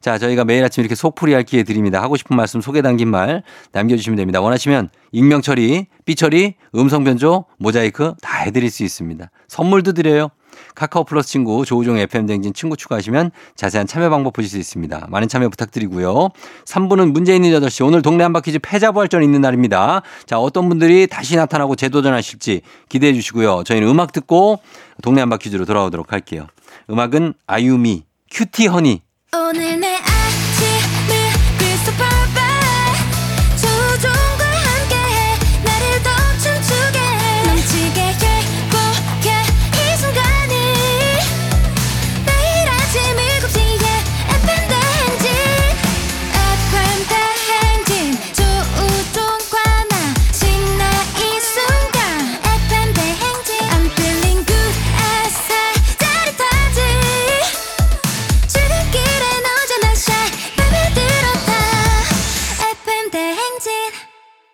[0.00, 2.00] 자, 저희가 매일 아침 이렇게 속풀이 할 기회 드립니다.
[2.00, 4.40] 하고 싶은 말씀 소개 담긴 말 남겨주시면 됩니다.
[4.40, 9.30] 원하시면 익명 처리, 삐 처리, 음성 변조, 모자이크 다 해드릴 수 있습니다.
[9.46, 10.30] 선물도 드려요.
[10.78, 15.08] 카카오 플러스 친구 조우종 FM 댕진 친구 추가하시면 자세한 참여 방법 보실 수 있습니다.
[15.10, 16.28] 많은 참여 부탁드리고요.
[16.64, 20.02] 3부는 문제 있는 8시 오늘 동네 한바퀴즈 패자부활전 있는 날입니다.
[20.24, 23.64] 자, 어떤 분들이 다시 나타나고 재도전하실지 기대해 주시고요.
[23.64, 24.60] 저희는 음악 듣고
[25.02, 26.46] 동네 한바퀴즈로 돌아오도록 할게요.
[26.88, 29.02] 음악은 아유미, 큐티 허니
[29.34, 29.96] 오늘 내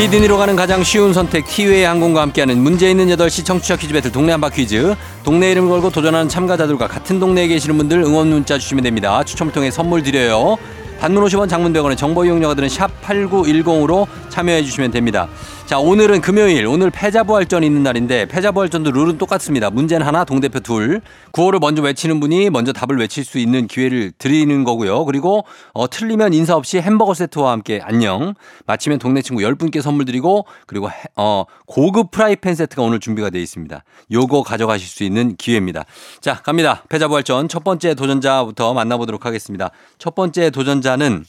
[0.00, 4.32] 시드니로 가는 가장 쉬운 선택 티웨이 항공과 함께하는 문제 있는 8시 청취자 퀴즈 배틀 동네
[4.32, 4.94] 한바 퀴즈.
[5.24, 9.22] 동네 이름을 걸고 도전하는 참가자들과 같은 동네에 계시는 분들 응원 문자 주시면 됩니다.
[9.22, 10.56] 추첨을 통해 선물 드려요.
[11.00, 15.28] 단문 50원 장문 100원의 정보 이용료가 드는 샵 8910으로 참여해 주시면 됩니다.
[15.70, 19.70] 자, 오늘은 금요일, 오늘 패자부활전 있는 날인데 패자부활전도 룰은 똑같습니다.
[19.70, 21.00] 문제는 하나, 동대표 둘.
[21.30, 25.04] 구호를 먼저 외치는 분이 먼저 답을 외칠 수 있는 기회를 드리는 거고요.
[25.04, 28.34] 그리고 어, 틀리면 인사 없이 햄버거 세트와 함께 안녕.
[28.66, 33.40] 마치면 동네 친구 10분께 선물 드리고 그리고 해- 어, 고급 프라이팬 세트가 오늘 준비가 되어
[33.40, 33.84] 있습니다.
[34.10, 35.84] 요거 가져가실 수 있는 기회입니다.
[36.20, 36.82] 자, 갑니다.
[36.88, 39.70] 패자부활전 첫 번째 도전자부터 만나보도록 하겠습니다.
[39.98, 41.26] 첫 번째 도전자는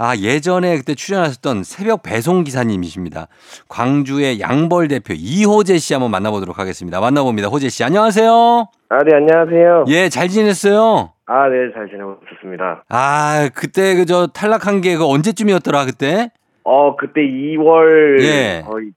[0.00, 3.26] 아, 예전에 그때 출연하셨던 새벽 배송 기사님이십니다.
[3.68, 7.00] 광주의 양벌 대표 이호재 씨 한번 만나보도록 하겠습니다.
[7.00, 7.48] 만나봅니다.
[7.48, 8.30] 호재 씨, 안녕하세요.
[8.90, 9.86] 아, 네, 안녕하세요.
[9.88, 11.12] 예, 잘 지냈어요?
[11.26, 12.84] 아, 네, 잘 지내고 있었습니다.
[12.88, 16.30] 아, 그때 그저 탈락한 게 그 언제쯤이었더라, 그때?
[16.62, 18.62] 어, 그때 2월 예.
[18.64, 18.90] 거의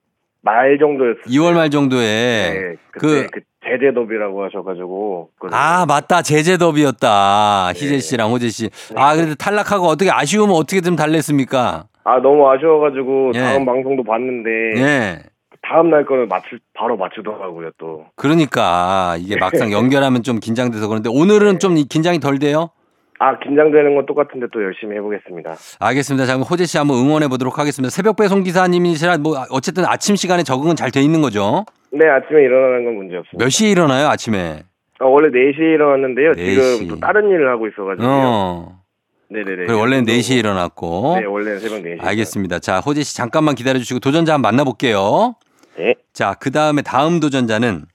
[0.43, 1.23] 말 정도였어요.
[1.27, 1.99] 2월 말 정도에.
[2.01, 5.29] 네, 그때 그, 제재더비라고 하셔가지고.
[5.39, 6.21] 그- 아, 맞다.
[6.21, 7.71] 제재더비였다.
[7.73, 7.79] 네.
[7.79, 8.69] 희재 씨랑 호재 씨.
[8.95, 11.85] 아, 그래도 탈락하고 어떻게 아쉬우면 어떻게 좀 달랬습니까?
[12.03, 13.39] 아, 너무 아쉬워가지고 예.
[13.39, 14.49] 다음 방송도 봤는데
[14.81, 15.19] 예.
[15.61, 18.05] 다음 날 거는 맞추 바로 맞추더라고요 또.
[18.15, 22.71] 그러니까 이게 막상 연결하면 좀 긴장돼서 그런데 오늘은 좀 긴장이 덜 돼요?
[23.19, 25.53] 아, 긴장되는 건 똑같은데 또 열심히 해보겠습니다.
[25.79, 26.25] 알겠습니다.
[26.25, 27.91] 자, 그럼 호재 씨 한번 응원해 보도록 하겠습니다.
[27.91, 31.65] 새벽 배송 기사님이시라 뭐 어쨌든 아침 시간에 적응은 잘 돼 있는 거죠?
[31.93, 33.43] 네, 아침에 일어나는 건 문제 없습니다.
[33.43, 34.63] 몇 시에 일어나요, 아침에?
[34.99, 36.31] 아, 원래 4시에 일어났는데요.
[36.31, 36.77] 4시.
[36.77, 38.09] 지금 또 다른 일을 하고 있어가지고요.
[38.09, 38.81] 어.
[39.29, 39.65] 네네네.
[39.65, 41.17] 그래 원래는 4시에 일어났고.
[41.19, 42.03] 네, 원래는 새벽 4시.
[42.05, 42.59] 알겠습니다.
[42.59, 45.35] 자, 호재 씨 잠깐만 기다려 주시고 도전자 한번 만나 볼게요.
[45.77, 45.95] 네.
[46.13, 47.85] 자, 그 다음에 다음 도전자는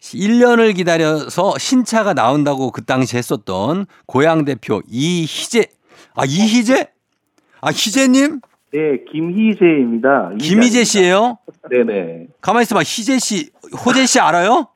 [0.00, 5.66] 1년을 기다려서 신차가 나온다고 그 당시 했었던 고향 대표 이희재.
[6.14, 6.88] 아, 이희재?
[7.60, 8.40] 아, 희재님?
[8.72, 10.32] 네, 김희재입니다.
[10.38, 11.38] 김희재 씨예요
[11.70, 12.26] 네네.
[12.40, 12.80] 가만히 있어봐.
[12.82, 13.50] 희재 씨,
[13.84, 14.68] 호재 씨 알아요?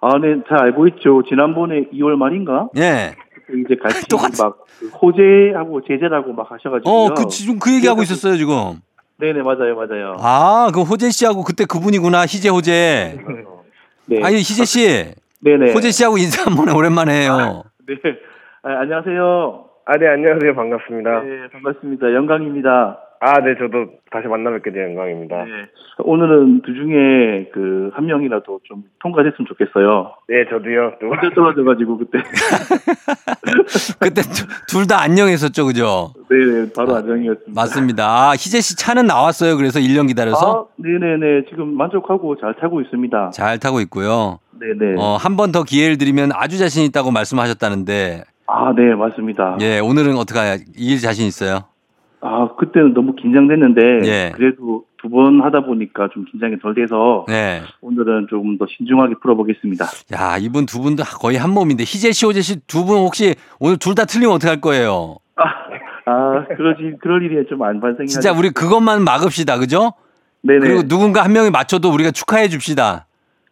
[0.00, 1.22] 아, 네, 잘 알고 있죠.
[1.28, 2.68] 지난번에 2월 말인가?
[2.76, 3.14] 예.
[3.46, 4.40] 그 이제 같이 똑같이.
[4.42, 6.88] 막그 호재하고 제재라고 막 하셔가지고.
[6.90, 8.80] 어, 그 지금 그 얘기하고 있었어요, 지금.
[9.18, 10.16] 네네, 맞아요, 맞아요.
[10.18, 12.22] 아, 그 호재 씨하고 그때 그분이구나.
[12.22, 13.18] 희재 호재.
[14.06, 14.20] 네.
[14.24, 15.14] 아니, 희재 씨.
[15.40, 15.72] 네네.
[15.72, 16.72] 호재 씨하고 인사 한번 해.
[16.72, 17.64] 오랜만에 해요.
[17.88, 17.94] 네.
[18.62, 19.64] 아, 안녕하세요.
[19.86, 20.54] 아, 네, 안녕하세요.
[20.54, 21.10] 반갑습니다.
[21.22, 22.14] 네, 반갑습니다.
[22.14, 22.98] 영광입니다.
[23.24, 25.44] 아, 네, 저도 다시 만나 뵙게 된 영광입니다.
[25.44, 25.50] 네.
[25.98, 30.14] 오늘은 두 중에 그 한 명이라도 좀 통과됐으면 좋겠어요.
[30.28, 30.94] 네, 저도요.
[31.00, 32.18] 또 혼자 떨어져가지고 그때.
[34.00, 34.22] 그때
[34.68, 36.12] 둘 다 안녕했었죠, 그죠?
[36.30, 37.52] 네네, 바로 안정이었습니다.
[37.54, 38.04] 맞습니다.
[38.08, 39.56] 아, 희재 씨 차는 나왔어요.
[39.56, 41.44] 그래서 1년 기다려서 아, 네네네.
[41.50, 43.30] 지금 만족하고 잘 타고 있습니다.
[43.30, 44.38] 잘 타고 있고요.
[44.58, 44.96] 네네.
[44.98, 49.58] 어, 한 번 더 기회를 드리면 아주 자신 있다고 말씀하셨다는데, 아, 네, 맞습니다.
[49.60, 50.56] 예, 오늘은 어떡하냐.
[50.76, 51.64] 이길 자신 있어요?
[52.24, 54.32] 아, 그때는 너무 긴장됐는데, 예.
[54.34, 57.60] 그래도 두 번 하다 보니까 좀 긴장이 덜 돼서, 네.
[57.80, 59.84] 오늘은 조금 더 신중하게 풀어보겠습니다.
[60.14, 63.96] 야, 이분 두분다 거의 한 몸인데, 희재 씨, 호재 씨 두 분 혹시 오늘 둘
[63.96, 65.16] 다 틀리면 어떡할 거예요?
[65.34, 65.42] 아,
[66.10, 69.58] 아 그러지, 그럴 일이 좀 안 발생이 진짜 우리 그것만 막읍시다.
[69.58, 69.92] 그죠?
[70.42, 70.60] 네네.
[70.60, 73.06] 그리고 누군가 한 명이 맞춰도 우리가 축하해 줍시다.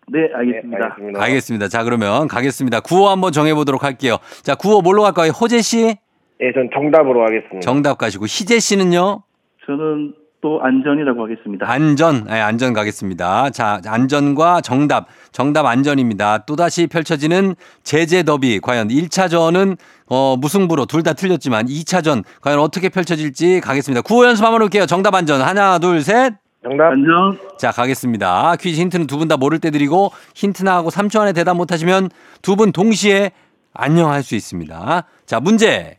[0.09, 0.85] 네, 네, 알겠습니다.
[0.85, 1.23] 알겠습니다.
[1.23, 1.69] 알겠습니다.
[1.69, 2.81] 자, 그러면 가겠습니다.
[2.81, 4.19] 구호 한번 정해보도록 할게요.
[4.43, 5.31] 자, 구호 뭘로 갈까요?
[5.33, 5.97] 호재 씨?
[6.42, 7.61] 예, 전 정답으로 하겠습니다.
[7.61, 9.22] 정답 가시고, 희재 씨는요?
[9.66, 11.70] 저는 또 안전이라고 하겠습니다.
[11.70, 13.50] 안전, 네, 안전 가겠습니다.
[13.50, 16.46] 자, 안전과 정답, 정답 안전입니다.
[16.46, 18.61] 또다시 펼쳐지는 제재 더비.
[18.61, 19.76] 과연 1차전은
[20.09, 24.00] 어, 무승부로 둘 다 틀렸지만 2차전 과연 어떻게 펼쳐질지 가겠습니다.
[24.00, 24.87] 구호 연습 한번 해볼게요.
[24.87, 25.42] 정답 안전.
[25.42, 26.33] 하나, 둘, 셋.
[26.62, 26.92] 정답?
[26.92, 27.38] 안전.
[27.59, 28.57] 자, 가겠습니다.
[28.57, 31.70] 퀴즈 힌트는 두 분 다 모를 때 드리고 힌트 나 하고 3초 안에 대답 못
[31.70, 32.09] 하시면
[32.40, 33.31] 두 분 동시에
[33.74, 35.05] 안녕할 수 있습니다.
[35.26, 35.98] 자, 문제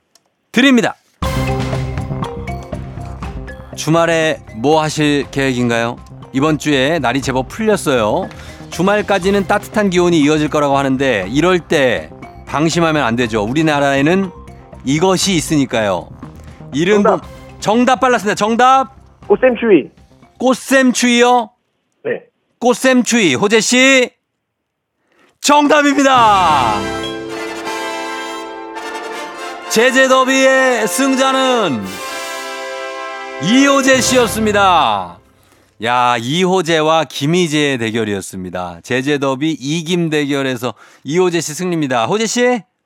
[0.52, 0.96] 드립니다.
[3.76, 5.98] 주말에 뭐 하실 계획인가요?
[6.34, 8.30] 이번 주에 날이 제법 풀렸어요.
[8.70, 12.10] 주말까지는 따뜻한 기온이 이어질 거라고 하는데 이럴 때
[12.48, 13.44] 방심하면 안 되죠.
[13.44, 14.32] 우리나라에는
[14.86, 16.10] 이것이 있으니까요.
[16.74, 17.22] 이름 정답.
[17.60, 18.36] 정답 빨랐습니다.
[18.36, 18.96] 정답
[19.28, 19.90] 꽃샘추위.
[20.40, 21.52] 꽃샘추위요.
[22.06, 22.12] 네.
[22.60, 24.10] 꽃샘추위 호재 씨
[25.42, 26.76] 정답입니다.
[29.74, 31.80] 제재 더비의 승자는
[33.42, 35.18] 이호재 씨였습니다.
[35.86, 38.82] 야, 이호재와 김희재의 대결이었습니다.
[38.84, 40.74] 제재 더비 이김 대결에서
[41.06, 42.06] 이호재 씨 승리입니다.
[42.06, 42.42] 호재 씨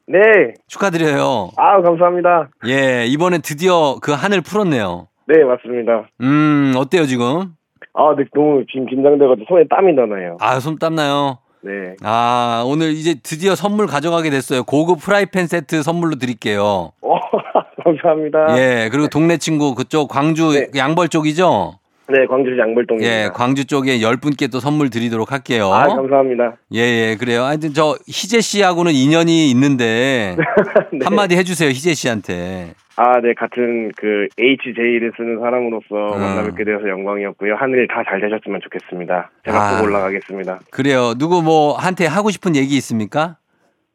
[0.07, 0.19] 네.
[0.67, 1.49] 축하드려요.
[1.57, 2.49] 아, 감사합니다.
[2.67, 5.07] 예, 이번엔 드디어 그 한을 풀었네요.
[5.27, 6.07] 네, 맞습니다.
[6.21, 7.55] 음, 어때요, 지금?
[7.95, 10.37] 아, 네, 너무 지금 긴장돼가지고 손에 땀이 나나요.
[10.39, 11.39] 아, 손 땀나요?
[11.65, 11.95] 네.
[12.03, 14.63] 아, 오늘 이제 드디어 선물 가져가게 됐어요.
[14.63, 16.91] 고급 프라이팬 세트 선물로 드릴게요.
[17.01, 17.19] 어,
[17.83, 18.55] 감사합니다.
[18.59, 20.67] 예, 그리고 동네 친구 그쪽 광주 네.
[20.75, 21.79] 양벌 쪽이죠?
[22.07, 23.11] 네, 광주시 양벌동입니다.
[23.11, 25.71] 예, 광주 쪽에 열 분께 또 선물 드리도록 할게요.
[25.73, 26.57] 아, 감사합니다.
[26.73, 27.43] 예, 예, 그래요.
[27.43, 30.35] 하여튼 저 희재 씨하고는 인연이 있는데
[30.93, 30.99] 네.
[31.03, 32.73] 한마디 해주세요, 희재 씨한테.
[32.97, 36.21] 아, 네, 같은 그 HJ를 쓰는 사람으로서 음.
[36.21, 37.55] 만나 뵙게 되어서 영광이었고요.
[37.55, 39.31] 하늘 다잘 되셨으면 좋겠습니다.
[39.45, 39.77] 제가 아.
[39.77, 40.59] 꼭 올라가겠습니다.
[40.71, 41.13] 그래요.
[41.15, 43.37] 누구 뭐 한테 하고 싶은 얘기 있습니까?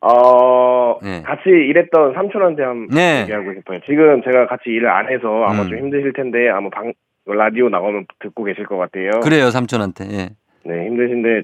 [0.03, 1.23] 어, 네.
[1.23, 3.23] 같이 일했던 삼촌한테 한 네.
[3.23, 3.81] 얘기하고 싶어요.
[3.87, 5.69] 지금 제가 같이 일을 안 해서 아마 음.
[5.69, 6.93] 좀 힘드실 텐데 아마 방
[7.35, 9.21] 라디오 나오면 듣고 계실 것 같아요.
[9.23, 10.05] 그래요, 삼촌한테.
[10.13, 10.31] 예.
[10.65, 11.43] 네, 힘드신데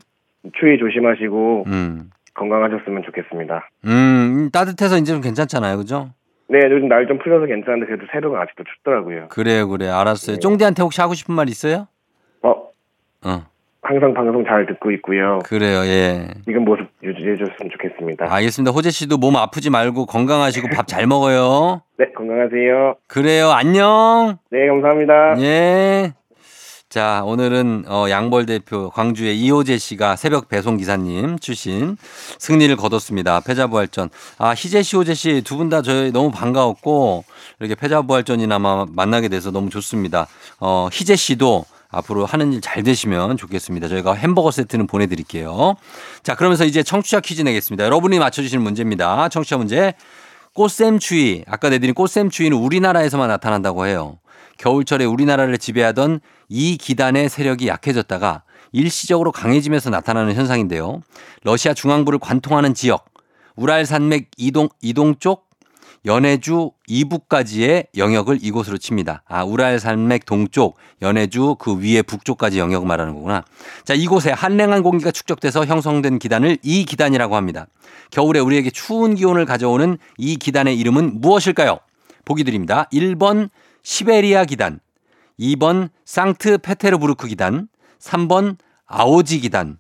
[0.59, 2.11] 추위 조심하시고 음.
[2.35, 3.69] 건강하셨으면 좋겠습니다.
[3.87, 6.11] 음, 따뜻해서 이제 좀 괜찮잖아요, 그죠?
[6.49, 9.29] 네, 요즘 날 좀 풀려서 괜찮은데 그래도 새벽은 아직도 춥더라고요.
[9.29, 9.89] 그래요, 그래.
[9.89, 10.37] 알았어요.
[10.37, 10.41] 네.
[10.41, 11.89] 쫑디한테 혹시 하고 싶은 말 있어요?
[12.43, 12.51] 어,
[13.25, 13.47] 어,
[13.89, 15.39] 항상 방송 잘 듣고 있고요.
[15.45, 16.29] 그래요, 예.
[16.45, 18.27] 지금 모습 유지해 줬으면 좋겠습니다.
[18.29, 18.73] 알겠습니다.
[18.73, 21.83] 호재 씨도 몸 아프지 말고 건강하시고 밥 잘 먹어요.
[21.99, 22.97] 네, 건강하세요.
[23.07, 24.39] 그래요, 안녕.
[24.51, 25.41] 네, 감사합니다.
[25.41, 26.13] 예.
[26.89, 31.97] 자, 오늘은 어, 양벌 대표 광주의 이호재 씨가 새벽 배송 기사님 출신
[32.39, 33.41] 승리를 거뒀습니다.
[33.41, 34.09] 패자부활전.
[34.39, 37.25] 아, 희재 씨, 호재 씨 두 분 다 저희 너무 반가웠고
[37.61, 40.27] 이렇게 패자부활전이나마 만나게 돼서 너무 좋습니다.
[40.61, 43.89] 어, 희재 씨도 앞으로 하는 일 잘 되시면 좋겠습니다.
[43.89, 45.77] 저희가 햄버거 세트는 보내드릴게요.
[46.23, 47.85] 자, 그러면서 이제 청취자 퀴즈 내겠습니다.
[47.85, 49.29] 여러분이 맞춰주시는 문제입니다.
[49.29, 49.95] 청취자 문제.
[50.55, 51.45] 꽃샘추위.
[51.47, 54.19] 아까 내드린 꽃샘추위는 우리나라에서만 나타난다고 해요.
[54.59, 61.03] 겨울철에 우리나라를 지배하던 이 기단의 세력이 약해졌다가 일시적으로 강해지면서 나타나는 현상인데요.
[61.45, 63.05] 러시아 중앙부를 관통하는 지역,
[63.55, 65.46] 우랄 산맥 이동, 이동 쪽
[66.05, 69.23] 연해주 이북까지의 영역을 이곳으로 칩니다.
[69.27, 73.45] 아, 우랄 산맥 동쪽, 연해주 그 위에 북쪽까지 영역을 말하는 거구나.
[73.85, 77.67] 자, 이곳에 한랭한 공기가 축적돼서 형성된 기단을 이 기단이라고 합니다.
[78.11, 81.79] 겨울에 우리에게 추운 기온을 가져오는 이 기단의 이름은 무엇일까요?
[82.25, 82.89] 보기 드립니다.
[82.93, 83.51] 1번
[83.83, 84.81] 시베리아 기단,
[85.39, 87.69] 2번 상트페테르부르크 기단,
[88.01, 89.79] 3번 아오지 기단.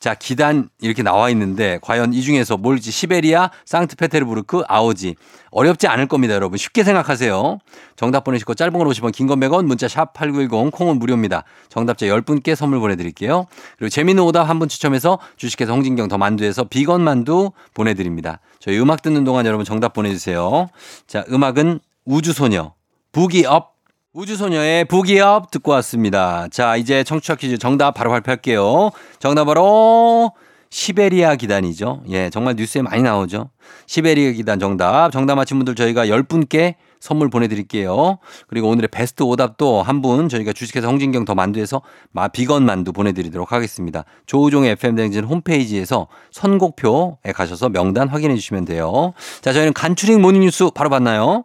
[0.00, 5.14] 자, 기단 이렇게 나와 있는데 과연 이 중에서 뭘지 시베리아, 상트페테르부르크, 아오지.
[5.50, 6.56] 어렵지 않을 겁니다, 여러분.
[6.56, 7.58] 쉽게 생각하세요.
[7.96, 11.44] 정답 보내시고 짧은 걸 50원, 긴 건 100원, 문자 샵 8910, 콩은 무료입니다.
[11.68, 13.44] 정답자 10분께 선물 보내드릴게요.
[13.76, 18.40] 그리고 재미있는 오답 한 분 추첨해서 주식회사 홍진경 더 만두에서 비건 만두 보내드립니다.
[18.58, 20.70] 저희 음악 듣는 동안 여러분 정답 보내주세요.
[21.06, 22.72] 자, 음악은 우주소녀,
[23.12, 23.79] 부기업.
[24.12, 26.48] 우주소녀의 부기업 듣고 왔습니다.
[26.50, 28.90] 자, 이제 청취자 퀴즈 정답 바로 발표할게요.
[29.20, 30.32] 정답 바로
[30.70, 32.02] 시베리아 기단이죠.
[32.10, 33.50] 예, 정말 뉴스에 많이 나오죠.
[33.86, 35.10] 시베리아 기단 정답.
[35.12, 38.18] 정답 맞힌 분들 저희가 10분께 선물 보내드릴게요.
[38.48, 41.80] 그리고 오늘의 베스트 오답도 한 분 저희가 주식회사 홍진경 더 만두에서
[42.12, 44.04] 마 비건 만두 보내드리도록 하겠습니다.
[44.26, 49.12] 조우종의 FM 댕진 홈페이지에서 선곡표에 가셔서 명단 확인해 주시면 돼요.
[49.40, 51.44] 자, 저희는 간추린 모닝뉴스 바로 봤나요?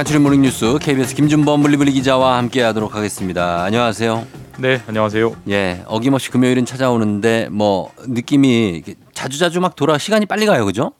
[0.00, 3.62] 간추린 모닝뉴스 KBS 김준범 블리블리 기자와 함께하도록 하겠습니다.
[3.64, 4.26] 안녕하세요.
[4.58, 5.36] 네, 안녕하세요.
[5.50, 8.82] 예, 어김없이 금요일은 찾아오는데 뭐 느낌이
[9.12, 10.92] 자주자주 막 돌아 시간이 빨리 가요, 그죠?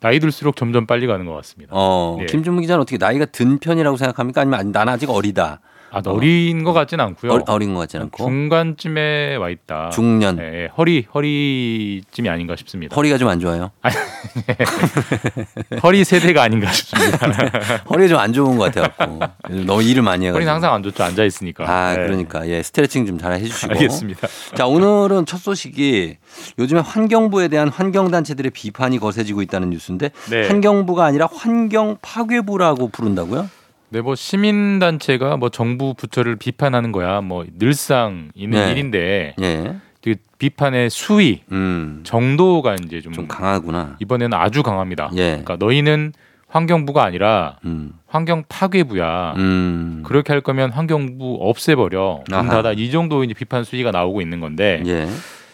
[0.00, 1.70] 나이 들수록 점점 빨리 가는 것 같습니다.
[1.72, 2.26] 어, 예.
[2.26, 4.40] 김준범 기자는 어떻게 나이가 든 편이라고 생각합니까?
[4.40, 5.60] 아니면 아니, 나는 아직 어리다.
[5.90, 7.32] 아, 어린 것 같진 않고요.
[7.32, 9.90] 어, 어린 것 같지 않고 중간쯤에 와 있다.
[9.90, 10.38] 중년.
[10.38, 12.94] 예, 예, 허리 허리쯤이 아닌가 싶습니다.
[12.94, 13.70] 허리가 좀 안 좋아요.
[15.82, 17.26] 허리 세대가 아닌가 싶습니다.
[17.90, 19.20] 허리가 좀안 좋은 것 같아갖고
[19.50, 20.36] 요즘 너무 일을 많이 해가지고.
[20.36, 21.02] 허리는 항상 안 좋죠.
[21.04, 21.64] 앉아 있으니까.
[21.68, 21.96] 아, 예.
[21.96, 23.72] 그러니까 예 스트레칭 좀 잘 해주시고.
[23.72, 24.28] 알겠습니다.
[24.54, 26.16] 자, 오늘은 첫 소식이
[26.58, 30.46] 요즘에 환경부에 대한 환경 단체들의 비판이 거세지고 있다는 뉴스인데 네.
[30.46, 33.48] 환경부가 아니라 환경 파괴부라고 부른다고요?
[33.90, 37.20] 네, 뭐 시민 단체가 뭐 정부 부처를 비판하는 거야.
[37.20, 38.72] 뭐 늘상 있는 네.
[38.72, 39.76] 일인데 예.
[40.02, 42.00] 그 비판의 수위, 음.
[42.04, 43.96] 정도가 이제 좀, 좀 강하구나.
[44.00, 45.10] 이번에는 아주 강합니다.
[45.16, 45.30] 예.
[45.30, 46.12] 그러니까 너희는
[46.48, 47.92] 환경부가 아니라 음.
[48.06, 49.34] 환경 파괴부야.
[49.36, 50.02] 음.
[50.06, 52.24] 그렇게 할 거면 환경부 없애버려.
[52.28, 52.72] 닫아.
[52.72, 55.08] 이 정도 이제 비판 수위가 나오고 있는 건데 예.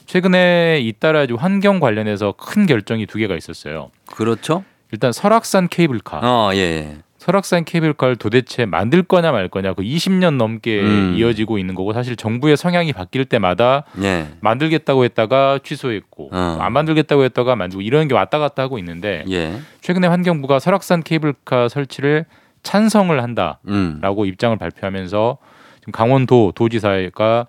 [0.07, 3.91] 최근에 잇따라 이제 환경 관련해서 큰 결정이 두 개가 있었어요.
[4.07, 4.65] 그렇죠?
[4.93, 6.21] 일단 설악산 케이블카.
[6.23, 6.97] 어, 예, 예.
[7.25, 11.15] 설악산 케이블카를 도대체 만들 거냐 말 거냐 그 20년 넘게 음.
[11.17, 14.27] 이어지고 있는 거고 사실 정부의 성향이 바뀔 때마다 예.
[14.41, 16.59] 만들겠다고 했다가 취소했고 어.
[16.61, 19.59] 안 만들겠다고 했다가 만들고 이런 게 왔다 갔다 하고 있는데 예.
[19.81, 22.27] 최근에 환경부가 설악산 케이블카 설치를
[22.63, 23.59] 찬성을 한다.
[23.69, 24.01] 음.
[24.03, 25.39] 라고 입장을 발표하면서
[25.81, 27.47] 지금 강원도 도지사가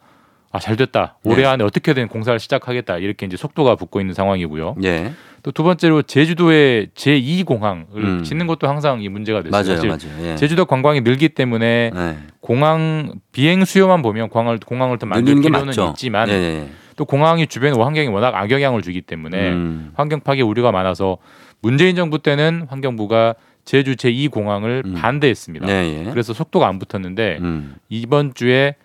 [0.55, 1.17] 아, 잘 됐다.
[1.25, 1.47] 올해 네.
[1.47, 2.99] 안에 어떻게든 공사를 시작하겠다.
[2.99, 4.77] 이렇게 이제 속도가 붙고 있는 상황이고요.
[4.85, 5.11] 예.
[5.43, 8.23] 또두 번째로 제주도의 제2공항을 음.
[8.23, 9.51] 짓는 것도 항상 이 문제가 됐어요.
[9.51, 10.31] 맞아요, 맞아요.
[10.31, 10.35] 예.
[10.37, 12.17] 제주도 관광이 늘기 때문에 예.
[12.39, 15.89] 공항 비행 수요만 보면 공항을 공항을 더 만들 필요는 맞죠.
[15.89, 16.69] 있지만 예, 예.
[16.95, 19.91] 또 공항이 주변 환경에 워낙 악영향을 주기 때문에 음.
[19.95, 21.17] 환경 파괴 우려가 많아서
[21.61, 23.35] 문재인 정부 때는 환경부가
[23.65, 24.93] 제주 제2공항을 음.
[24.93, 25.67] 반대했습니다.
[25.67, 26.09] 예, 예.
[26.11, 27.75] 그래서 속도가 안 붙었는데 음.
[27.89, 28.75] 이번 주에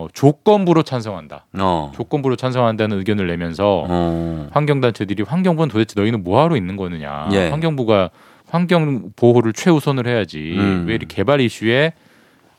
[0.00, 1.46] 어, 조건부로 찬성한다.
[1.58, 1.92] 어.
[1.94, 4.48] 조건부로 찬성한다는 의견을 내면서 어.
[4.52, 7.28] 환경단체들이 환경부는 도대체 너희는 뭐하러 있는 거느냐.
[7.32, 7.48] 예.
[7.50, 8.10] 환경부가
[8.48, 10.54] 환경 보호를 최우선을 해야지.
[10.56, 10.84] 음.
[10.88, 11.92] 왜 이렇게 개발 이슈에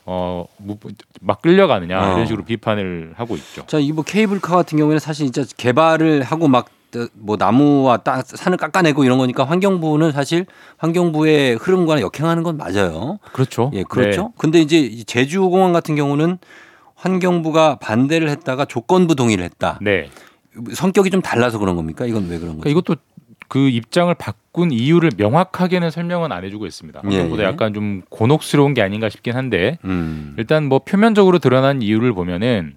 [0.04, 0.78] 어, 무-
[1.20, 2.12] 막 끌려가느냐 어.
[2.14, 3.64] 이런 식으로 비판을 하고 있죠.
[3.66, 6.66] 자, 이 뭐 케이블카 같은 경우에는 사실 진짜 개발을 하고 막
[7.14, 10.44] 뭐 나무와 땅 산을 깎아내고 이런 거니까 환경부는 사실
[10.76, 13.18] 환경부의 흐름과 역행하는 건 맞아요.
[13.32, 13.70] 그렇죠.
[13.72, 14.34] 예, 그렇죠.
[14.36, 16.36] 근데 이제 이 제주공항 같은 경우는
[17.06, 19.78] 환경부가 반대를 했다가 조건부 동의를 했다.
[19.82, 20.08] 네.
[20.72, 22.06] 성격이 좀 달라서 그런 겁니까?
[22.06, 22.70] 이건 왜 그런 그러니까 거죠?
[22.70, 22.96] 이것도
[23.48, 27.02] 그 입장을 바꾼 이유를 명확하게는 설명은 안 해주고 있습니다.
[27.10, 27.46] 예, 한국보다 예.
[27.48, 30.34] 약간 좀 곤혹스러운 게 아닌가 싶긴 한데 음.
[30.38, 32.76] 일단 뭐 표면적으로 드러난 이유를 보면은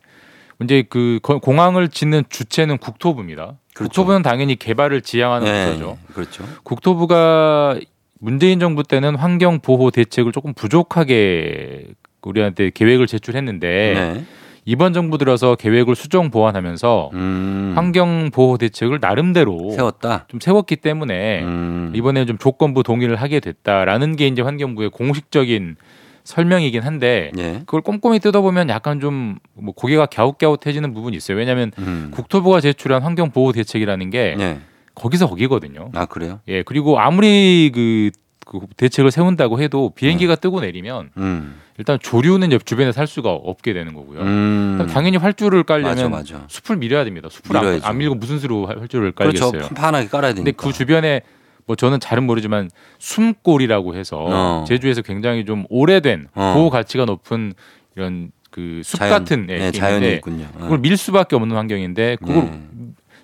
[0.64, 3.54] 이제 그 거- 공항을 짓는 주체는 국토부입니다.
[3.76, 3.90] 그렇죠.
[3.90, 5.98] 국토부는 당연히 개발을 지향하는 예, 부서죠.
[6.14, 6.44] 그렇죠.
[6.64, 7.78] 국토부가
[8.20, 11.86] 문재인 정부 때는 환경 보호 대책을 조금 부족하게
[12.30, 14.24] 우리한테 계획을 제출했는데 네.
[14.66, 17.74] 이번 정부 들어서 계획을 수정 보완하면서 음.
[17.76, 20.26] 환경 보호 대책을 나름대로 세웠다.
[20.28, 21.92] 좀 세웠기 때문에 음.
[21.96, 25.76] 이번에 좀 조건부 동의를 하게 됐다라는 게 이제 환경부의 공식적인
[26.24, 27.60] 설명이긴 한데 예.
[27.60, 31.38] 그걸 꼼꼼히 뜯어보면 약간 좀 뭐 고개가 갸웃갸웃해지는 부분이 있어요.
[31.38, 32.12] 왜냐하면 음.
[32.14, 34.60] 국토부가 제출한 환경 보호 대책이라는 게 예.
[34.94, 35.90] 거기서 거기거든요.
[35.94, 36.40] 아 그래요?
[36.48, 38.12] 예 그리고 아무리 그,
[38.46, 40.00] 그 대책을 세운다고 해도 네.
[40.00, 41.60] 비행기가 뜨고 내리면 음.
[41.78, 44.22] 일단 조류는 옆 주변에 살 수가 없게 되는 거고요.
[44.22, 44.88] 음.
[44.94, 46.46] 당연히 활주를 깔려면 맞아 맞아.
[46.48, 47.28] 숲을 밀어야 됩니다.
[47.30, 47.82] 숲을 안.
[47.84, 49.52] 안 밀고 무슨 수로 활주를 그렇죠.
[49.52, 49.68] 깔겠어요.
[49.70, 50.44] 판판하게 깔아야 되니까.
[50.44, 51.22] 근데 그 주변에
[51.66, 52.70] 뭐 저는 잘은 모르지만
[53.00, 54.66] 숨골이라고 해서 어.
[54.68, 56.54] 제주에서 굉장히 좀 오래된 어.
[56.56, 57.54] 보호 가치가 높은
[57.96, 60.46] 이런 그숲 자연, 같은 네, 예, 게 자연이 있군요.
[60.56, 60.62] 어.
[60.62, 62.62] 그걸 밀 수밖에 없는 환경인데 그걸 네.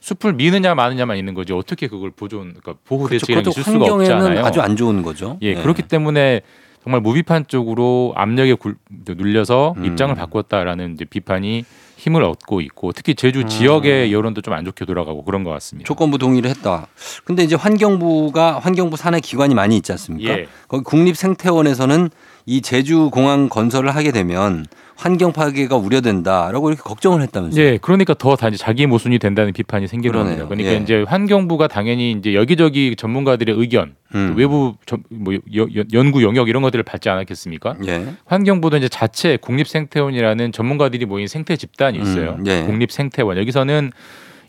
[0.02, 3.26] 숲을 미느냐 마느냐만 있는 거지 어떻게 그걸 보존 그러니까 보호 그렇죠.
[3.26, 4.43] 대책이 그것도 있을 수가 않아요.
[4.45, 5.38] 아주 안 좋은 거죠.
[5.41, 5.62] 예 네.
[5.62, 6.41] 그렇기 때문에
[6.84, 8.76] 정말 무비판 쪽으로 압력에 굴,
[9.08, 9.86] 눌려서 음.
[9.86, 11.64] 입장을 바꿨다라는 이제 비판이
[11.97, 13.47] 힘을 얻고 있고 특히 제주 음.
[13.47, 15.88] 지역의 여론도 좀 안 좋게 돌아가고 그런 것 같습니다.
[15.88, 16.88] 조건부 동의를 했다.
[17.24, 20.34] 근데 이제 환경부가 환경부 산하 기관이 많이 있지 않습니까?
[20.34, 20.47] 예.
[20.68, 22.10] 거기 국립생태원에서는
[22.46, 24.66] 이 제주 공항 건설을 하게 되면
[24.96, 27.64] 환경 파괴가 우려된다라고 이렇게 걱정을 했다면서요.
[27.64, 30.18] 예, 그러니까 더 다 이제 자기 모순이 된다는 비판이 생기는.
[30.18, 30.46] 겁니다.
[30.46, 30.78] 그러니까 예.
[30.78, 34.36] 이제 환경부가 당연히 이제 여기저기 전문가들의 의견, 음.
[34.38, 37.78] 외부 전- 뭐 여- 여- 연구 영역 이런 것들을 받지 않았겠습니까?
[37.88, 38.14] 예.
[38.26, 42.36] 환경부도 이제 자체 국립생태원이라는 전문가들이 모인 생태 집단이 있어요.
[42.38, 42.64] 음, 예.
[42.64, 43.92] 국립생태원 여기서는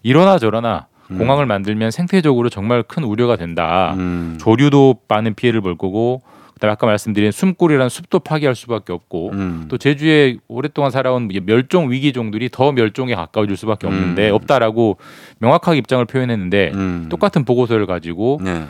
[0.03, 1.16] 이러나 저러나 음.
[1.18, 3.95] 공항을 만들면 생태적으로 정말 큰 우려가 된다.
[3.97, 4.36] 음.
[4.38, 6.20] 조류도 많은 피해를 볼 거고,
[6.62, 9.64] 그다음에 아까 말씀드린 숨골이라는 숲도 파괴할 수밖에 없고, 음.
[9.68, 14.34] 또 제주에 오랫동안 살아온 멸종 위기 종들이 더 멸종에 가까워질 수밖에 없는데 음.
[14.34, 14.98] 없다라고
[15.38, 17.06] 명확하게 입장을 표현했는데 음.
[17.08, 18.64] 똑같은 보고서를 가지고 네.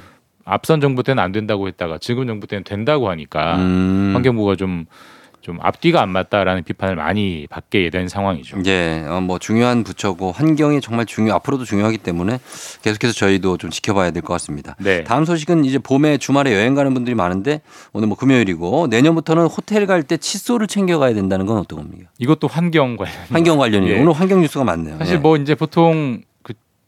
[0.45, 4.12] 앞선 정부 때는 안 된다고 했다가 지금 정부 때는 된다고 하니까 음.
[4.14, 4.86] 환경부가 좀
[5.43, 8.59] 좀 앞뒤가 안 맞다라는 비판을 많이 받게 된 상황이죠.
[8.66, 12.38] 예, 어, 뭐 중요한 부처고 환경이 정말 중요 앞으로도 중요하기 때문에
[12.82, 14.76] 계속해서 저희도 좀 지켜봐야 될 것 같습니다.
[14.78, 15.03] 네.
[15.03, 17.61] 다음 소식은 이제 봄에 주말에 여행 가는 분들이 많은데
[17.93, 22.09] 오늘 뭐 금요일이고 내년부터는 호텔 갈 때 칫솔을 챙겨가야 된다는 건 어떤 겁니까?
[22.18, 23.12] 이것도 환경 관련.
[23.30, 23.97] 환경 관련이에요.
[23.97, 24.01] 예.
[24.01, 24.97] 오늘 환경 뉴스가 많네요.
[24.99, 25.18] 사실 예.
[25.18, 26.22] 뭐 이제 보통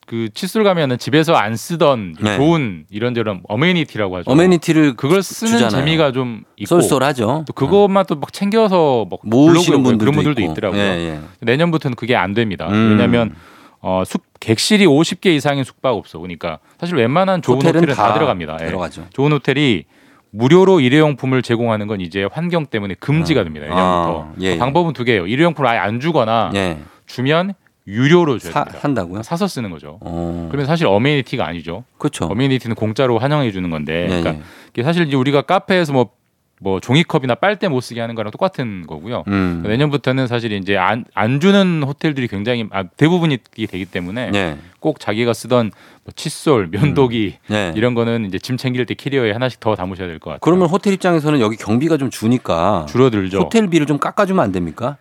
[0.07, 2.37] 그, 그 칫솔 가면은 집에서 안 쓰던 네.
[2.37, 4.31] 좋은 이런저런 어메니티라고 하죠.
[4.31, 5.85] 어메니티를 그걸 쓰는 주잖아요.
[5.85, 7.45] 재미가 좀 있고 쏠쏠하죠.
[7.47, 10.53] 또 그것만 또 막 챙겨서 막 모으시는 블로그에 분들도, 그런 분들도 있고.
[10.53, 10.81] 있더라고요.
[10.81, 11.21] 예, 예.
[11.41, 12.69] 내년부터는 그게 안 됩니다.
[12.71, 12.91] 음.
[12.93, 13.35] 왜냐하면
[13.81, 18.59] 어, 숙 객실이 50개 이상인 숙박업소 그러니까 사실 웬만한 좋은 호텔은 다, 다 들어갑니다.
[18.63, 18.67] 예.
[18.67, 19.07] 들어가죠.
[19.13, 19.85] 좋은 호텔이
[20.31, 23.67] 무료로 일회용품을 제공하는 건 이제 환경 때문에 금지가 됩니다.
[23.67, 24.23] 내년부터.
[24.29, 24.59] 아, 예, 예.
[24.59, 25.27] 방법은 두 개예요.
[25.27, 26.79] 일회용품을 아예 안 주거나 예.
[27.07, 27.55] 주면
[27.87, 28.79] 유료로 줘야 사, 됩니다.
[28.83, 29.23] 한다고요?
[29.23, 29.99] 사서 쓰는 거죠.
[30.01, 30.49] 어.
[30.51, 31.85] 그러면 사실 어메니티가 아니죠.
[31.99, 32.25] 그렇죠.
[32.27, 34.05] 어메니티는 공짜로 환영해 주는 건데.
[34.05, 34.41] 예, 그러니까 예.
[34.71, 36.11] 이게 사실 이제 우리가 카페에서 뭐,
[36.61, 39.25] 뭐 종이컵이나 빨대 못 쓰게 하는 거랑 똑같은 거고요.
[39.29, 39.63] 음.
[39.67, 44.57] 내년부터는 사실 이제 안, 안 주는 호텔들이 굉장히 아, 대부분이 되기 때문에 예.
[44.81, 45.71] 꼭 자기가 쓰던
[46.05, 47.73] 뭐 칫솔, 면도기 예.
[47.77, 50.39] 이런 거는 이제 짐 챙길 때 캐리어에 하나씩 더 담으셔야 될 것 같아요.
[50.41, 53.41] 그러면 호텔 입장에서는 여기 경비가 좀 주니까 줄어들죠.
[53.41, 54.97] 호텔, 호텔비를 좀 깎아주면 안 됩니까?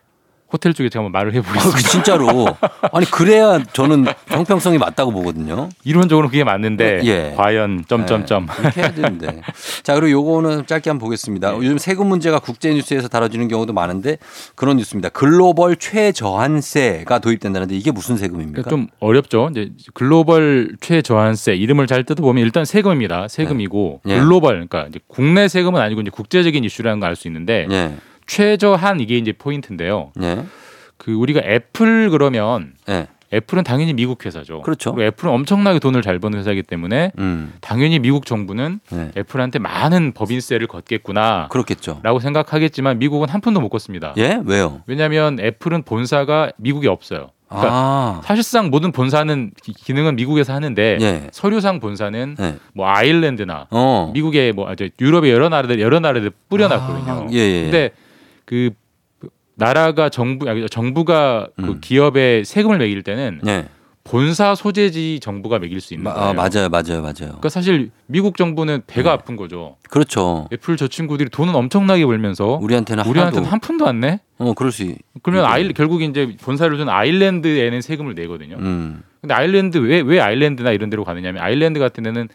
[0.59, 1.89] 쪽에 제가 한번 말을 아, 그 해보겠습니다.
[1.89, 2.47] 진짜로.
[2.91, 5.69] 아니 그래야 저는 형평성이 맞다고 보거든요.
[5.83, 7.33] 이론적으로 그게 맞는데 예.
[7.37, 8.45] 과연 점점점.
[8.47, 9.41] 네, 그렇게 해야 되는데.
[9.83, 11.51] 자 그리고 요거는 짧게 한번 보겠습니다.
[11.51, 11.57] 네.
[11.57, 14.17] 요즘 세금 문제가 국제 뉴스에서 다뤄지는 경우도 많은데
[14.55, 15.09] 그런 뉴스입니다.
[15.09, 18.63] 글로벌 최저한세가 도입된다는데 이게 무슨 세금입니까?
[18.63, 19.49] 그러니까 좀 어렵죠.
[19.51, 23.27] 이제 글로벌 최저한세 이름을 잘 뜯어보면 일단 세금입니다.
[23.27, 24.19] 세금이고 예.
[24.19, 27.93] 글로벌 그러니까 국내 세금은 아니고 이제 국제적인 이슈라는 걸 알 수 있는데 예,
[28.27, 30.11] 최저한 이게 이제 포인트인데요.
[30.21, 30.43] 예,
[30.97, 33.07] 그 우리가 애플 그러면 예.
[33.33, 34.61] 애플은 당연히 미국 회사죠.
[34.61, 34.93] 그렇죠.
[34.93, 39.09] 그리고 애플은 엄청나게 돈을 잘 버는 회사이기 때문에 음, 당연히 미국 정부는 네.
[39.17, 41.99] 애플한테 많은 법인세를 걷겠구나라고 그렇겠죠.
[42.21, 44.13] 생각하겠지만 미국은 한 푼도 못 걷습니다.
[44.17, 44.81] 예, 왜요?
[44.85, 47.31] 왜냐하면 애플은 본사가 미국에 없어요.
[47.49, 52.55] 그러니까 아, 사실상 모든 본사는 기- 기능은 미국에서 하는데 예, 서류상 본사는 예.
[52.75, 57.11] 뭐 아일랜드나 어, 미국의 뭐 이제 유럽의 여러 나라들 여러 나라들 뿌려놨거든요.
[57.11, 57.61] 아, 예, 예.
[57.63, 57.91] 근데
[58.45, 58.71] 그
[59.55, 61.77] 나라가 정부 정부가 그 음.
[61.81, 63.65] 기업에 세금을 매길 때는 예,
[64.03, 66.29] 본사 소재지 정부가 매길 수 있는 마- 거예요.
[66.29, 67.13] 아, 맞아요, 맞아요, 맞아요.
[67.19, 69.13] 그러니까 사실 미국 정부는 배가 네.
[69.13, 69.77] 아픈 거죠.
[69.89, 70.47] 그렇죠.
[70.51, 74.19] 애플 저 친구들이 돈은 엄청나게 벌면서 우리한테는 우리한테는 하나도 한 푼도 안 내?
[74.39, 74.83] 어 그럴 수.
[74.83, 78.57] 있- 그러면 아일 결국 이제 본사를 둔 아일랜드에는 세금을 내거든요.
[78.57, 79.03] 음.
[79.21, 82.27] 근데 아일랜드 왜 왜 아일랜드나 이런 데로 가느냐면 아일랜드 같은 데는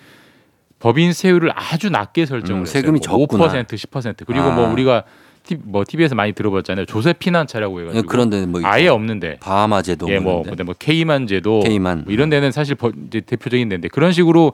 [0.79, 2.81] 법인 세율을 아주 낮게 설정을 음, 했어요.
[2.81, 3.49] 세금이 뭐 적구나.
[3.49, 4.55] 5% 10% 그리고 아.
[4.55, 5.09] 뭐 우리가 티,
[5.57, 6.87] 뭐 TV에서 많이 들어봤잖아요.
[6.87, 10.45] 조세 피난차라고 해가지고 그런데 뭐 아예 없는데 바하마 제도 예, 뭐.
[10.65, 12.05] 뭐 케이만 제도 케이만.
[12.05, 14.53] 뭐 이런 데는 사실 대표적인 데인데 그런 식으로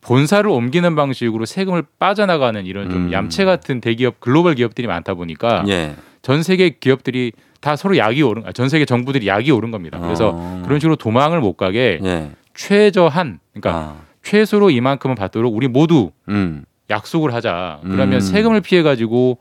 [0.00, 3.12] 본사를 옮기는 방식으로 세금을 빠져나가는 이런 좀 음.
[3.12, 5.94] 얌체 같은 대기업 글로벌 기업들이 많다 보니까 예.
[6.22, 9.98] 전 세계 기업들이 다 서로 약이 오른 아, 전 세계 정부들이 약이 오른 겁니다.
[9.98, 10.62] 그래서 어.
[10.64, 12.30] 그런 식으로 도망을 못 가게 예.
[12.54, 13.96] 최저한 그러니까 아.
[14.22, 16.64] 최소로 이만큼은 받도록 우리 모두 음.
[16.88, 17.80] 약속을 하자.
[17.82, 18.20] 그러면 음.
[18.20, 19.38] 세금을 피해 가지고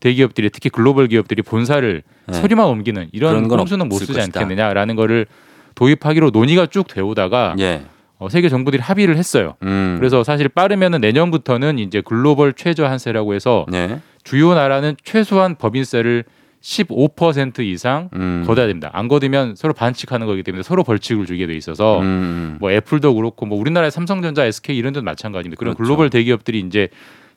[0.00, 2.34] 대기업들이 특히 글로벌 기업들이 본사를 네.
[2.34, 4.40] 서류만 옮기는 이런 꼼수는 못 쓰지 것이다.
[4.40, 5.26] 않겠느냐라는 거를
[5.74, 7.82] 도입하기로 논의가 쭉 되오다가 예.
[8.18, 9.54] 어, 세계 정부들이 합의를 했어요.
[9.62, 9.96] 음.
[9.98, 14.00] 그래서 사실 빠르면은 내년부터는 이제 글로벌 최저 한세라고 해서 예.
[14.24, 16.24] 주요 나라는 최소한 법인세를
[16.62, 18.44] 15% 이상 음.
[18.46, 18.90] 걷어야 됩니다.
[18.92, 22.56] 안 걷으면 서로 반칙하는 거기 때문에 서로 벌칙을 주게 돼 있어서 음.
[22.60, 25.58] 뭐 애플도 그렇고 뭐 우리나라의 삼성전자, SK 이런 데도 마찬가지입니다.
[25.58, 25.86] 그런 그렇죠.
[25.86, 26.88] 글로벌 대기업들이 이제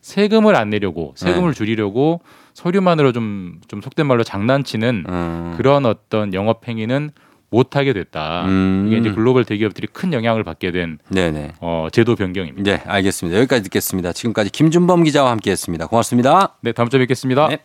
[0.01, 1.57] 세금을 안 내려고 세금을 네.
[1.57, 2.19] 줄이려고
[2.53, 5.53] 서류만으로 좀 좀 속된 말로 장난치는 음.
[5.57, 7.11] 그런 어떤 영업 행위는
[7.49, 8.45] 못 하게 됐다.
[8.45, 8.85] 음.
[8.87, 11.53] 이게 이제 글로벌 대기업들이 큰 영향을 받게 된 네네.
[11.61, 12.63] 어, 제도 변경입니다.
[12.71, 13.37] 네, 알겠습니다.
[13.39, 14.11] 여기까지 듣겠습니다.
[14.13, 15.85] 지금까지 김준범 기자와 함께했습니다.
[15.87, 16.55] 고맙습니다.
[16.61, 17.47] 네, 다음 주에 뵙겠습니다.
[17.49, 17.59] 네.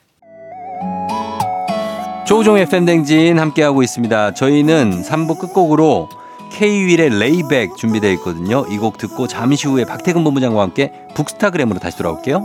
[2.27, 4.35] 조우종의 FM대행진 함께하고 있습니다.
[4.35, 6.11] 저희는 3부 끝곡으로
[6.53, 8.67] K-윌의 Lay Back 준비되어 있거든요.
[8.71, 12.45] 이 곡 듣고 잠시 후에 박태근 본부장과 함께 북스타그램으로 다시 돌아올게요.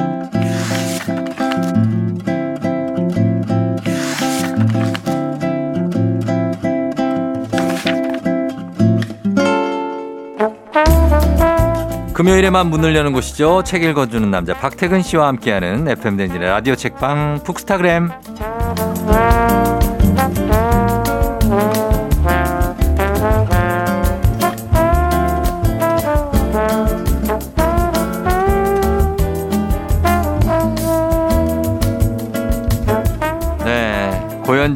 [12.21, 13.63] 금요일에만 문을 여는 곳이죠.
[13.63, 18.11] 책 읽어주는 남자 박태근 씨와 함께하는 FM 댕진의 라디오 책방 북스타그램.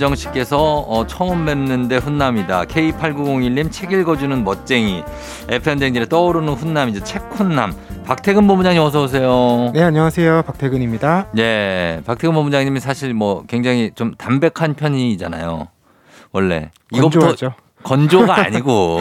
[0.06, 2.66] 네, 고현정 씨께서 어, 처음 뵙는데 훈남이다.
[2.66, 5.03] K8901님 책 읽어주는 멋쟁이.
[5.49, 7.03] FM 댕진에 떠오르는 훈남이죠.
[7.03, 7.74] 책훈남.
[8.06, 9.72] 박태근 본부장님 어서 오세요.
[9.74, 10.43] 네, 안녕하세요.
[10.43, 11.30] 박태근입니다.
[11.39, 15.70] 예, 박태근 본부장님이 사실 뭐 굉장히 좀 담백한 편이잖아요.
[16.32, 17.53] 원래 이것부터 건조하죠.
[17.82, 18.99] 건조가 아니고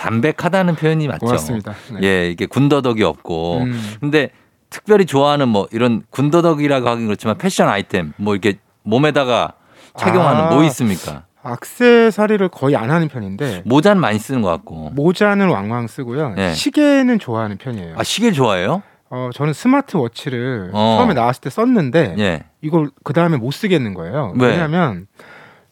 [0.00, 1.24] 담백하다는 표현이 맞죠.
[1.24, 1.74] 고맙습니다.
[1.92, 2.00] 네.
[2.02, 3.60] 예, 이게 군더더기 없고.
[3.62, 4.30] 음, 근데
[4.68, 9.54] 특별히 좋아하는 뭐 이런 군더더기라고 하긴 그렇지만 패션 아이템 뭐 이렇게 몸에다가
[9.98, 10.50] 착용하는 아.
[10.50, 11.24] 뭐 있습니까?
[11.42, 14.90] 악세사리를 거의 안 하는 편인데 모자는 많이 쓰는 것 같고.
[14.94, 16.30] 모자는 왕왕 쓰고요.
[16.30, 16.52] 네.
[16.52, 17.94] 시계는 좋아하는 편이에요.
[17.96, 18.82] 아 시계 좋아해요?
[19.10, 20.96] 어, 저는 스마트워치를 어.
[20.98, 22.44] 처음에 나왔을 때 썼는데 예.
[22.60, 24.34] 이걸 그 다음에 못 쓰겠는 거예요.
[24.36, 24.48] 왜?
[24.48, 25.06] 왜냐하면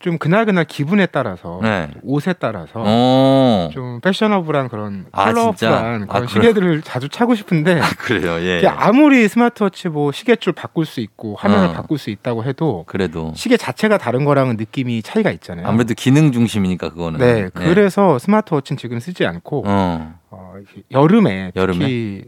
[0.06, 1.90] 좀 그날 그날 기분에 따라서 네.
[2.04, 3.70] 옷에 따라서 어.
[3.72, 5.24] 좀 패셔너블한 그런 아?
[5.24, 6.28] 컬러풀한 아, 그런 그래.
[6.28, 8.38] 시계들을 자주 차고 싶은데 그래요.
[8.38, 8.58] 예.
[8.58, 11.72] 이게 아무리 스마트워치 뭐 시계줄 바꿀 수 있고 화면을 어.
[11.72, 15.66] 바꿀 수 있다고 해도 그래도 시계 자체가 다른 거랑은 느낌이 차이가 있잖아요.
[15.66, 17.18] 아무래도 기능 중심이니까 그거는.
[17.18, 20.14] 네, 그래서 스마트워치는 지금 쓰지 않고 어.
[20.30, 20.54] 어,
[20.92, 22.22] 여름에 특히 여름에?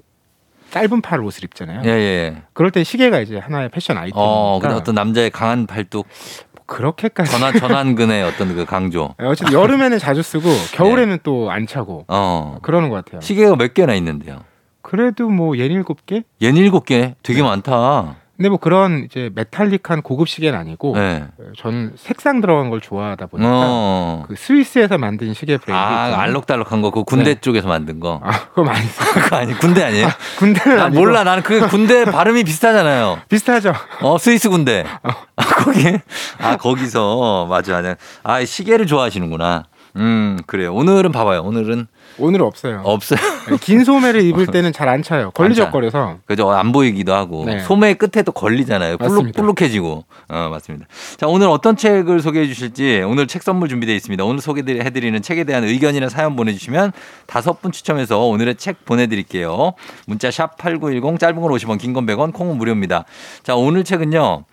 [0.70, 1.82] 짧은 팔 옷을 입잖아요.
[1.84, 2.42] 예, 예.
[2.52, 6.06] 그럴 때 시계가 이제 하나의 패션 아이템이니까 어, 근데 어떤 남자의 강한 팔뚝,
[6.47, 9.14] 뭐 그렇게까지 전환 전환근의 어떤 그 강조.
[9.18, 12.58] 네, 어쨌든 여름에는 자주 쓰고 겨울에는 또안 차고 어.
[12.62, 13.20] 그러는 것 같아요.
[13.20, 14.44] 시계가 몇 개나 있는데요?
[14.82, 16.22] 그래도 뭐 예닐곱 개?
[16.40, 17.14] 옌 일곱 개, 네.
[17.22, 18.16] 되게 많다.
[18.38, 21.24] 근데 뭐 그런 이제 메탈릭한 고급 시계는 아니고 네.
[21.56, 24.24] 저는 색상 들어간 걸 좋아하다 보니까 어.
[24.28, 26.20] 그 스위스에서 만든 시계 브랜드 아.
[26.20, 27.40] 알록달록한 거, 그 군대 네.
[27.40, 28.20] 쪽에서 만든 거.
[28.22, 28.86] 아, 그거 많이.
[29.12, 30.06] 그거 아니, 군대 아니에요?
[30.38, 31.24] 군대는 나 아니고 몰라.
[31.24, 33.22] 나는 그 군대 발음이 비슷하잖아요.
[33.28, 33.72] 비슷하죠.
[34.02, 34.84] 어, 스위스 군대.
[35.02, 35.98] 아, 거기,
[36.38, 37.96] 아, 거기서, 맞아, 맞아.
[38.22, 39.64] 아, 시계를 좋아하시는구나.
[39.96, 40.74] 음, 그래요.
[40.74, 41.42] 오늘은 봐봐요.
[41.42, 41.86] 오늘은
[42.18, 42.80] 오늘은 없어요.
[42.84, 43.18] 없어요.
[43.60, 45.30] 긴 소매를 입을 때는 잘 안 차요.
[45.32, 46.18] 걸리적거려서.
[46.26, 46.50] 그죠?
[46.50, 47.60] 안 보이기도 하고 네.
[47.60, 48.96] 소매 끝에 또 걸리잖아요.
[48.98, 49.40] 맞습니다.
[49.42, 50.04] 불룩해지고.
[50.28, 50.86] 어, 맞습니다.
[51.16, 54.24] 자, 오늘 어떤 책을 소개해 주실지 오늘 책 선물 준비되어 있습니다.
[54.24, 56.92] 오늘 소개해 드리는 책에 대한 의견이나 사연 보내 주시면
[57.26, 59.74] 다섯 분 추첨해서 오늘의 책 보내 드릴게요.
[60.06, 63.04] 문자 샵 8910 짧은 건 50원, 긴 건 100원, 콩은 무료입니다.
[63.42, 64.44] 자, 오늘 책은요.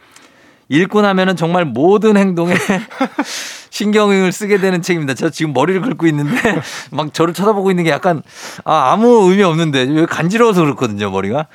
[0.70, 2.53] 읽고 나면은 정말 모든 행동에
[3.70, 5.13] 신경을 쓰게 되는 책입니다.
[5.13, 6.36] 저 지금 머리를 긁고 있는데
[6.91, 8.24] 막 저를 쳐다보고 있는 게 약간
[8.63, 11.47] 아, 아무 의미 없는데 왜 간지러워서 그렇거든요, 머리가.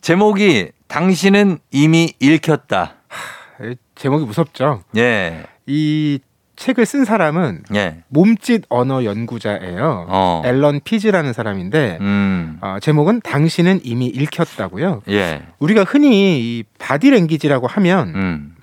[0.00, 2.94] 제목이 당신은 이미 읽혔다.
[3.62, 4.82] 에, 제목이 무섭죠.
[4.96, 5.44] 예.
[5.66, 6.20] 이
[6.56, 8.02] 책을 쓴 사람은 예.
[8.08, 10.06] 몸짓 언어 연구자예요.
[10.08, 10.42] 어.
[10.44, 12.58] 앨런 피즈라는 사람인데 음.
[12.62, 15.02] 어, 제목은 당신은 이미 읽혔다고요.
[15.10, 15.42] 예.
[15.58, 18.55] 우리가 흔히 이 바디랭귀지라고 하면 음.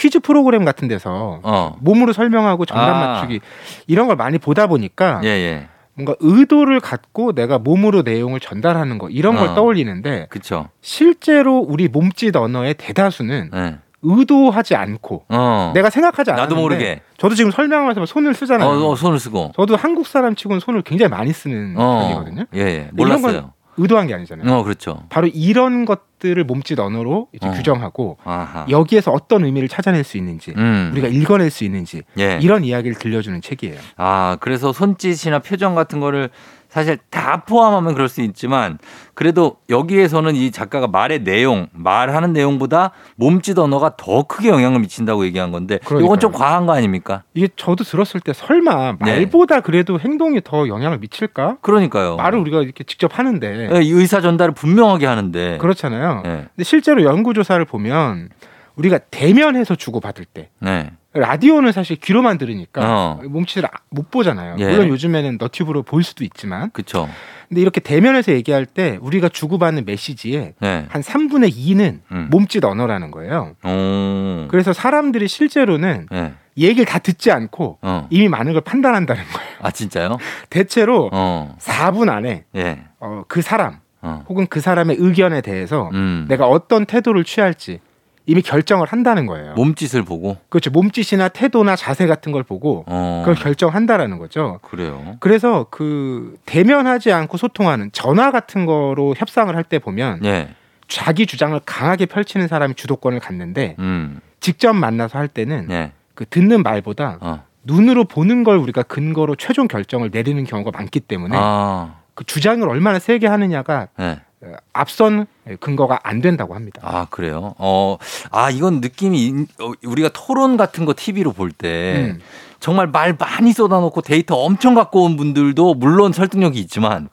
[0.00, 1.76] 퀴즈 프로그램 같은 데서 어.
[1.80, 3.06] 몸으로 설명하고 정답 아.
[3.06, 3.40] 맞추기
[3.86, 5.68] 이런 걸 많이 보다 보니까 예, 예.
[5.92, 9.54] 뭔가 의도를 갖고 내가 몸으로 내용을 전달하는 거 이런 걸 어.
[9.54, 10.68] 떠올리는데 그쵸.
[10.80, 13.78] 실제로 우리 몸짓 언어의 대다수는 예.
[14.00, 15.72] 의도하지 않고 어.
[15.74, 17.02] 내가 생각하지 않았는데 나도 모르게.
[17.18, 18.66] 저도 지금 설명하면서 손을 쓰잖아요.
[18.66, 19.52] 어, 어, 손을 쓰고.
[19.54, 22.00] 저도 한국 사람 치고는 손을 굉장히 많이 쓰는 어.
[22.00, 22.44] 편이거든요.
[22.54, 22.88] 예, 예.
[22.92, 23.52] 몰랐어요.
[23.76, 24.50] 의도한 게 아니잖아요.
[24.50, 25.02] 어, 그렇죠.
[25.10, 27.50] 바로 이런 것 들을 몸짓 언어로 이제 어.
[27.50, 28.66] 규정하고 아하.
[28.70, 30.90] 여기에서 어떤 의미를 찾아낼 수 있는지 음.
[30.92, 32.38] 우리가 읽어낼 수 있는지 예.
[32.40, 33.76] 이런 이야기를 들려주는 책이에요.
[33.96, 36.30] 아, 그래서 손짓이나 표정 같은 거를
[36.70, 38.78] 사실 다 포함하면 그럴 수 있지만
[39.14, 45.50] 그래도 여기에서는 이 작가가 말의 내용, 말하는 내용보다 몸짓 언어가 더 크게 영향을 미친다고 얘기한
[45.50, 46.06] 건데 그러니까요.
[46.06, 47.24] 이건 좀 과한 거 아닙니까?
[47.34, 49.16] 이게 저도 들었을 때 설마 네.
[49.16, 51.58] 말보다 그래도 행동이 더 영향을 미칠까?
[51.60, 52.16] 그러니까요.
[52.16, 55.58] 말을 우리가 이렇게 직접 하는데 예, 이 의사 전달을 분명하게 하는데.
[55.58, 56.22] 그렇잖아요.
[56.24, 56.30] 예.
[56.54, 58.28] 근데 실제로 연구 조사를 보면
[58.76, 60.90] 우리가 대면해서 주고 받을 때 네.
[61.12, 63.20] 라디오는 사실 귀로만 들으니까 어.
[63.28, 64.56] 몸짓을 아- 못 보잖아요.
[64.60, 64.70] 예.
[64.70, 67.08] 물론 요즘에는 너튜브로 볼 수도 있지만 그쵸.
[67.48, 70.86] 근데 이렇게 대면해서 얘기할 때 우리가 주고받는 메시지의 네.
[70.88, 72.28] 한 3분의 2는 음.
[72.30, 73.56] 몸짓 언어라는 거예요.
[73.64, 74.46] 오.
[74.48, 76.32] 그래서 사람들이 실제로는 예.
[76.56, 78.06] 얘기를 다 듣지 않고 어.
[78.10, 79.50] 이미 많은 걸 판단한다는 거예요.
[79.62, 80.16] 아, 진짜요?
[80.48, 81.56] 대체로 어.
[81.58, 82.84] 4분 안에 예.
[83.00, 84.24] 어, 그 사람 어.
[84.28, 86.26] 혹은 그 사람의 의견에 대해서 음.
[86.28, 87.80] 내가 어떤 태도를 취할지
[88.26, 89.54] 이미 결정을 한다는 거예요.
[89.54, 90.36] 몸짓을 보고.
[90.48, 90.70] 그렇죠.
[90.70, 93.22] 몸짓이나 태도나 자세 같은 걸 보고 어.
[93.24, 94.60] 그걸 결정한다라는 거죠.
[94.62, 95.16] 그래요.
[95.20, 100.48] 그래서 그 대면하지 않고 소통하는 전화 같은 거로 협상을 할 때 보면 예.
[100.88, 104.20] 자기 주장을 강하게 펼치는 사람이 주도권을 갖는데 음.
[104.40, 105.92] 직접 만나서 할 때는 예.
[106.14, 107.44] 그 듣는 말보다 어.
[107.64, 111.96] 눈으로 보는 걸 우리가 근거로 최종 결정을 내리는 경우가 많기 때문에 아.
[112.14, 114.20] 그 주장을 얼마나 세게 하느냐가 예.
[114.42, 115.26] 어, 앞선
[115.60, 116.80] 근거가 안 된다고 합니다.
[116.84, 117.54] 아, 그래요?
[117.58, 117.98] 어,
[118.30, 122.20] 아, 이건 느낌이, 인- 어, 우리가 토론 같은 거 TV로 볼때 음.
[122.58, 127.08] 정말 말 많이 쏟아놓고 데이터 엄청 갖고 온 분들도 물론 설득력이 있지만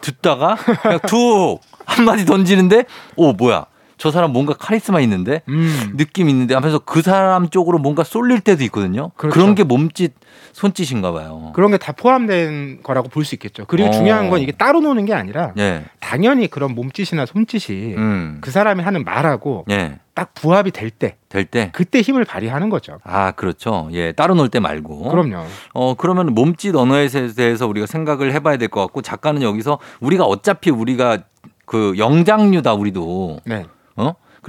[0.00, 2.84] 듣다가 그냥 툭 한마디 던지는데
[3.16, 3.66] 오, 뭐야.
[3.98, 5.94] 저 사람 뭔가 카리스마 있는데 음.
[5.96, 9.10] 느낌 있는데 하면서 그 사람 쪽으로 뭔가 쏠릴 때도 있거든요.
[9.16, 9.34] 그렇죠.
[9.34, 10.12] 그런 게 몸짓,
[10.52, 11.52] 손짓인가 봐요.
[11.54, 13.64] 그런 게 다 포함된 거라고 볼 수 있겠죠.
[13.66, 13.92] 그리고 어.
[13.92, 15.84] 중요한 건 이게 따로 노는 게 아니라 예.
[16.00, 18.38] 당연히 그런 몸짓이나 손짓이 음.
[18.40, 19.98] 그 사람이 하는 말하고 예.
[20.14, 21.70] 딱 부합이 될 때 될 때.
[21.72, 22.98] 그때 힘을 발휘하는 거죠.
[23.04, 23.88] 아, 그렇죠.
[23.92, 24.12] 예.
[24.12, 25.10] 따로 놀 때 말고.
[25.10, 25.44] 그럼요.
[25.74, 30.70] 어, 그러면 몸짓 언어에 대해서 우리가 생각을 해봐야 될 것 같고 작가는 여기서 우리가 어차피
[30.70, 31.18] 우리가
[31.66, 33.66] 그 영장류다 우리도 네.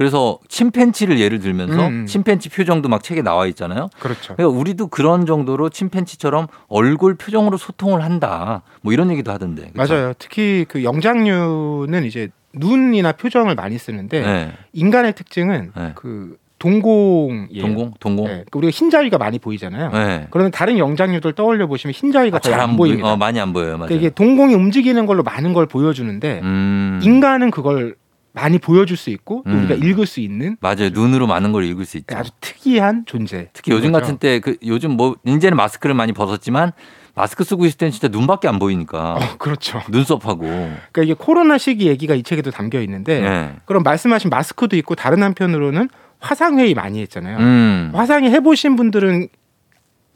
[0.00, 0.10] 어?
[0.10, 2.06] 그래서 침팬치를 예를 들면서 음, 음.
[2.06, 3.90] 침팬치 표정도 막 책에 나와 있잖아요.
[3.98, 4.34] 그렇죠.
[4.34, 8.62] 그러니까 우리도 그런 정도로 침팬치처럼 얼굴 표정으로 소통을 한다.
[8.80, 9.70] 뭐 이런 얘기도 하던데.
[9.76, 9.94] 그쵸?
[9.94, 10.12] 맞아요.
[10.18, 14.52] 특히 그 영장류는 이제 눈이나 표정을 많이 쓰는데 네.
[14.72, 15.92] 인간의 특징은 네.
[15.94, 17.62] 그 동공이에요.
[17.62, 18.26] 동공, 동공.
[18.26, 18.44] 네.
[18.50, 19.90] 그 우리가 흰자위가 많이 보이잖아요.
[19.92, 20.26] 네.
[20.30, 23.02] 그러면 다른 영장류들 떠올려 보시면 흰자위가 아, 잘잘안안 보입니다.
[23.02, 23.12] 보입니다.
[23.12, 23.78] 어, 많이 안 보여요.
[23.78, 23.88] 맞아요.
[23.88, 27.00] 그러니까 이게 동공이 움직이는 걸로 많은 걸 보여주는데 음.
[27.02, 27.94] 인간은 그걸
[28.32, 29.64] 많이 보여줄 수 있고 또 음.
[29.64, 30.90] 우리가 읽을 수 있는 맞아요.
[30.92, 32.16] 눈으로 많은 걸 읽을 수 있죠.
[32.16, 33.48] 아주 특이한 존재.
[33.52, 36.72] 특히 요즘 같은 때 그 요즘 뭐 이제는 마스크를 많이 벗었지만
[37.16, 39.82] 마스크 쓰고 있을 때는 진짜 눈밖에 안 보이니까 어, 그렇죠.
[39.90, 40.42] 눈썹하고.
[40.46, 43.56] 그러니까 이게 코로나 시기 얘기가 이 책에도 담겨 있는데 네.
[43.64, 45.88] 그럼 말씀하신 마스크도 있고 다른 한편으로는
[46.20, 47.38] 화상 회의 많이 했잖아요.
[47.38, 47.90] 음.
[47.94, 49.28] 화상이 해보신 분들은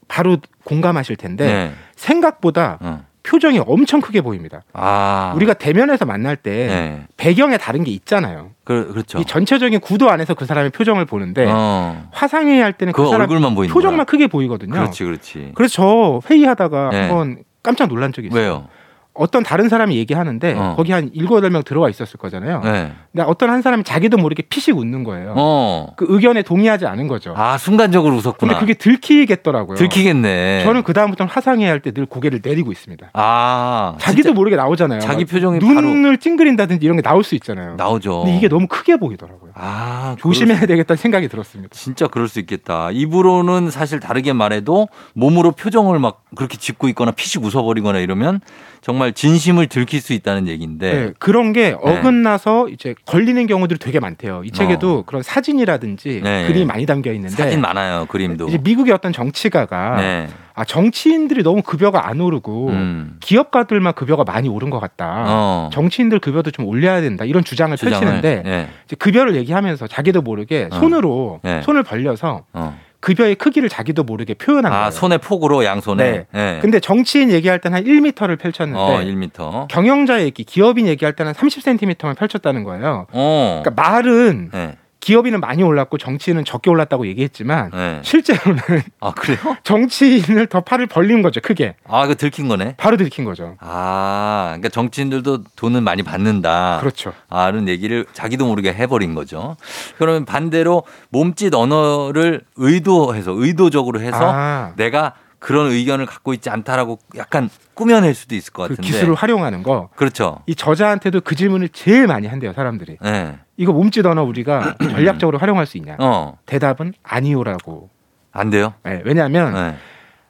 [0.07, 1.73] 바로 공감하실 텐데 네.
[1.97, 3.05] 생각보다 어.
[3.25, 4.63] 표정이 엄청 크게 보입니다.
[4.75, 5.33] 아.
[5.35, 7.07] 우리가 대면에서 만날 때 네.
[7.17, 8.51] 배경에 다른 게 있잖아요.
[8.65, 9.19] 그, 그렇죠.
[9.19, 12.07] 이 전체적인 구도 안에서 그 사람의 표정을 보는데 어.
[12.13, 14.05] 화상회의 할 때는 그 그 사람 얼굴만 보이는 표정만 거야.
[14.05, 14.73] 크게 보이거든요.
[14.75, 15.53] 그렇지, 그렇지.
[15.55, 17.01] 그래서 저 회의하다가 네.
[17.01, 18.41] 한번 깜짝 놀란 적이 있어요.
[18.43, 18.69] 왜요?
[19.15, 20.75] 어떤 다른 사람이 얘기하는데 어.
[20.77, 22.61] 거기 한 일곱 여덟 명 들어와 있었을 거잖아요.
[22.65, 22.93] 네.
[23.13, 25.35] 근데 어떤 한 사람이 자기도 모르게 피식 웃는 거예요.
[25.37, 25.93] 어.
[25.97, 27.33] 그 의견에 동의하지 않은 거죠.
[27.37, 28.55] 아 순간적으로 웃었구나.
[28.55, 29.77] 근데 그게 들키겠더라고요.
[29.77, 30.63] 들키겠네.
[30.65, 33.11] 저는 그 다음부터 화상회의 할 때 늘 고개를 내리고 있습니다.
[33.13, 34.99] 아 자기도 모르게 나오잖아요.
[35.01, 37.77] 자기 막 표정이 바로 눈을 찡그린다든지 이런 게 나올 수 있잖아요.
[37.77, 38.23] 나오죠.
[38.25, 39.53] 근데 이게 너무 크게 보이더라고요.
[39.55, 41.71] 아 조심해야 되겠다는 생각이 들었습니다.
[41.73, 42.91] 진짜 그럴 수 있겠다.
[42.91, 48.41] 입으로는 사실 다르게 말해도 몸으로 표정을 막 그렇게 짓고 있거나 피식 웃어버리거나 이러면
[48.81, 50.93] 정말 진심을 들킬 수 있다는 얘기인데.
[50.93, 54.43] 네, 그런 게 어긋나서 이제 걸리는 경우들이 되게 많대요.
[54.45, 56.25] 이 책에도 그런 사진이라든지 어.
[56.25, 56.47] 네.
[56.47, 58.07] 그림이 많이 담겨 있는데 사진 많아요.
[58.07, 58.49] 그림도.
[58.49, 60.29] 이제 미국의 어떤 정치가가 네.
[60.55, 63.17] 아 정치인들이 너무 급여가 안 오르고 음.
[63.21, 65.25] 기업가들만 급여가 많이 오른 것 같다.
[65.27, 65.71] 어.
[65.73, 67.25] 정치인들 급여도 좀 올려야 된다.
[67.25, 67.99] 이런 주장을, 주장을.
[67.99, 68.69] 펼치는데 네.
[68.85, 70.79] 이제 급여를 얘기하면서 자기도 모르게 어.
[70.79, 71.63] 손으로 네.
[71.63, 72.79] 손을 벌려서 어.
[73.05, 74.91] 급여의 크기를 자기도 모르게 표현한 아 거예요.
[74.91, 76.11] 손의 폭으로 양손에.
[76.11, 76.27] 네.
[76.33, 76.59] 네.
[76.63, 79.69] 근데 정치인 얘기할 때는 한 1m를 펼쳤는데 어 1m.
[79.69, 83.07] 경영자 얘기, 기업인 얘기할 때는 30cm만 펼쳤다는 거예요.
[83.13, 83.61] 어.
[83.63, 84.77] 그러니까 말은 네.
[85.05, 88.01] 기업인은 많이 올랐고 정치인은 적게 올랐다고 얘기했지만 네.
[88.03, 88.59] 실제로는
[89.01, 89.39] 아 그래요?
[89.63, 91.77] 정치인을 더 팔을 벌린 거죠, 크게.
[91.87, 92.77] 아 이거 들킨 거네.
[92.79, 93.55] 바로 들킨 거죠.
[93.61, 96.79] 아 그러니까 정치인들도 돈은 많이 받는다.
[96.81, 97.13] 그렇죠.
[97.29, 99.59] 아는 얘기를 자기도 모르게 해버린 거죠.
[99.99, 105.13] 그러면 반대로 몸짓 언어를 의도해서 의도적으로 해서 아, 내가
[105.45, 108.91] 그런 의견을 갖고 있지 않다라고 약간 꾸며낼 수도 있을 것그 같은데.
[108.91, 109.91] 기술을 활용하는 거.
[109.95, 110.41] 그렇죠.
[110.47, 112.97] 이 저자한테도 그 질문을 제일 많이 한대요, 사람들이.
[113.03, 113.39] 네.
[113.59, 115.97] 이거 몸짓 언어 우리가 전략적으로 활용할 수 있냐?
[115.99, 116.39] 어.
[116.47, 117.91] 대답은 아니오라고.
[118.33, 118.73] 안 돼요?
[118.85, 119.77] 네, 왜냐하면 네.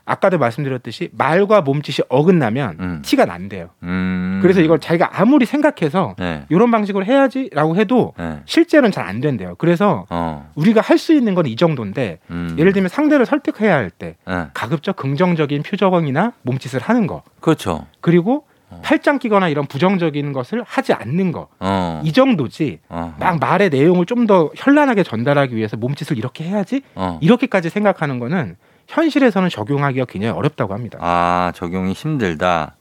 [0.06, 3.02] 아까도 말씀드렸듯이 말과 몸짓이 어긋나면 음.
[3.02, 3.70] 티가 난대요.
[3.84, 4.38] 음.
[4.42, 6.44] 그래서 이걸 자기가 아무리 생각해서 네.
[6.50, 8.40] 이런 방식으로 해야지라고 해도 네.
[8.44, 9.54] 실제로는 잘 안 된대요.
[9.58, 10.50] 그래서 어.
[10.54, 12.56] 우리가 할 수 있는 건 이 정도인데 음.
[12.58, 14.46] 예를 들면 상대를 설득해야 할때 네.
[14.54, 17.86] 가급적 긍정적인 표정이나 몸짓을 하는 거 그렇죠.
[18.00, 18.80] 그리고 어.
[18.82, 21.48] 팔짱 끼거나 이런 부정적인 것을 하지 않는 거.
[21.60, 22.00] 어.
[22.02, 23.14] 이 정도지 어.
[23.20, 27.18] 막 말의 내용을 좀 더 현란하게 전달하기 위해서 몸짓을 이렇게 해야지 어.
[27.20, 28.56] 이렇게까지 생각하는 거는
[28.88, 30.98] 현실에서는 적용하기가 굉장히 어렵다고 합니다.
[31.00, 32.76] 아, 적용이 힘들다.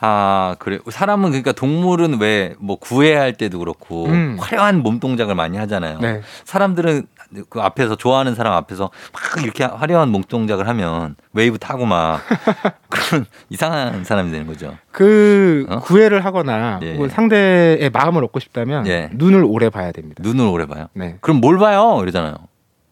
[0.00, 0.78] 아, 그래.
[0.88, 4.36] 사람은 그러니까 동물은 왜 뭐 구애할 때도 그렇고 음.
[4.40, 5.98] 화려한 몸 동작을 많이 하잖아요.
[6.00, 6.20] 네.
[6.44, 7.06] 사람들은
[7.48, 12.20] 그 앞에서 좋아하는 사람 앞에서 막 이렇게 화려한 몸 동작을 하면 웨이브 타고 막
[12.88, 14.76] 그런 이상한 사람이 되는 거죠.
[14.92, 15.80] 그 어?
[15.80, 17.08] 구애를 하거나 예, 예.
[17.08, 19.10] 상대의 마음을 얻고 싶다면 예.
[19.12, 20.22] 눈을 오래 봐야 됩니다.
[20.24, 20.86] 눈을 오래 봐요.
[20.94, 21.16] 네.
[21.20, 21.98] 그럼 뭘 봐요?
[22.02, 22.34] 이러잖아요.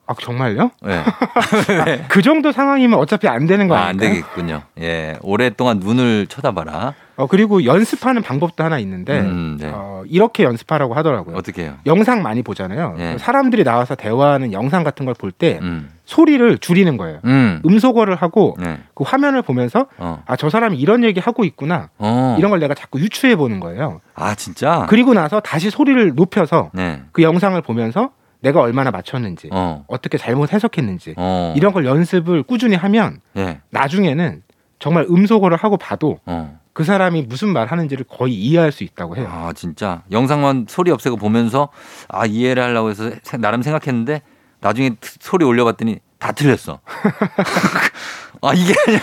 [0.07, 0.71] 아 정말요?
[0.87, 1.03] 예.
[2.09, 4.11] 그 정도 상황이면 어차피 안 되는 거 아, 안 아닌가요?
[4.11, 4.63] 되겠군요.
[4.81, 5.17] 예.
[5.23, 6.95] 오랫동안 눈을 쳐다봐라.
[7.17, 9.71] 어, 그리고 연습하는 방법도 하나 있는데 음, 네.
[9.73, 11.37] 어, 이렇게 연습하라고 하더라고요.
[11.37, 11.75] 어떻게 해요?
[11.87, 12.97] 영상 많이 보잖아요.
[12.99, 13.17] 예.
[13.19, 15.91] 사람들이 나와서 대화하는 영상 같은 걸 볼때 음.
[16.05, 17.21] 소리를 줄이는 거예요.
[17.25, 17.63] 음.
[17.65, 18.81] 음소거를 하고 네.
[18.95, 20.23] 그 화면을 보면서 어.
[20.27, 22.37] 아저 사람이 이런 얘기 하고 있구나 어.
[22.39, 24.01] 이런 걸 내가 자꾸 유추해 보는 거예요.
[24.15, 24.85] 아, 진짜?
[24.91, 27.03] 그리고 나서 다시 소리를 높여서 네.
[27.13, 28.11] 그 영상을 보면서
[28.45, 29.85] 내가 얼마나 맞췄는지 어.
[29.89, 31.55] 어떻게 잘못 해석했는지 어.
[31.57, 33.61] 이런 걸 연습을 꾸준히 하면 예.
[33.71, 34.43] 나중에는
[34.79, 36.59] 정말 음소거를 하고 봐도 어.
[36.75, 39.29] 그 사람이 무슨 말 하는지를 거의 이해할 수 있다고 해요.
[39.31, 40.03] 아, 진짜.
[40.11, 41.69] 영상만 소리 없애고 보면서
[42.09, 44.21] 아, 이해를 하려고 해서 세- 나름 생각했는데
[44.61, 46.81] 나중에 트- 소리 올려봤더니 다 틀렸어.
[48.43, 49.03] 아, 이게 아니라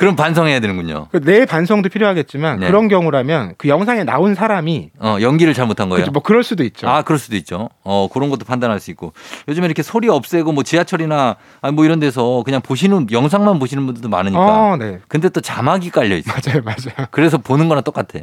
[0.00, 1.08] 그럼 반성해야 되는군요.
[1.12, 2.66] 그내 반성도 필요하겠지만 네.
[2.68, 6.02] 그런 경우라면 그 영상에 나온 사람이 어, 연기를 잘못한 거예요.
[6.02, 6.88] 그죠, 뭐 그럴 수도 있죠.
[6.88, 7.68] 아, 그럴 수도 있죠.
[7.84, 9.12] 어, 그런 것도 판단할 수 있고.
[9.48, 14.08] 요즘에 이렇게 소리 없애고 뭐 지하철이나 아니 뭐 이런 데서 그냥 보시는 영상만 보시는 분들도
[14.08, 14.40] 많으니까.
[14.72, 14.98] 어, 네.
[15.08, 16.30] 근데 또 자막이 깔려 있어.
[16.32, 17.06] 맞아요, 맞아요.
[17.10, 18.20] 그래서 보는 거랑 똑같아.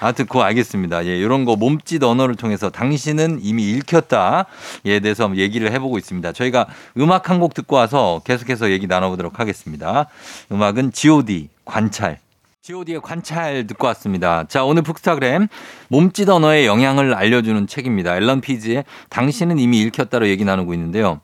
[0.00, 1.06] 아무튼 그거 알겠습니다.
[1.06, 4.46] 예, 이런 거 몸짓 언어를 통해서 당신은 이미 읽혔다.
[4.84, 6.32] 에 대해서 한번 얘기를 해보고 있습니다.
[6.32, 6.66] 저희가
[6.98, 10.06] 음악 한 곡 듣고 와서 계속해서 얘기 나눠보도록 하겠습니다.
[10.50, 11.48] 음악은 G.O.D.
[11.64, 12.18] 관찰.
[12.62, 14.44] G.O.D의 관찰 듣고 왔습니다.
[14.44, 15.48] 자, 오늘 북스타그램
[15.88, 18.16] 몸짓 언어의 영향을 알려주는 책입니다.
[18.16, 21.20] 앨런 피즈의 당신은 이미 읽혔다로 얘기 나누고 있는데요.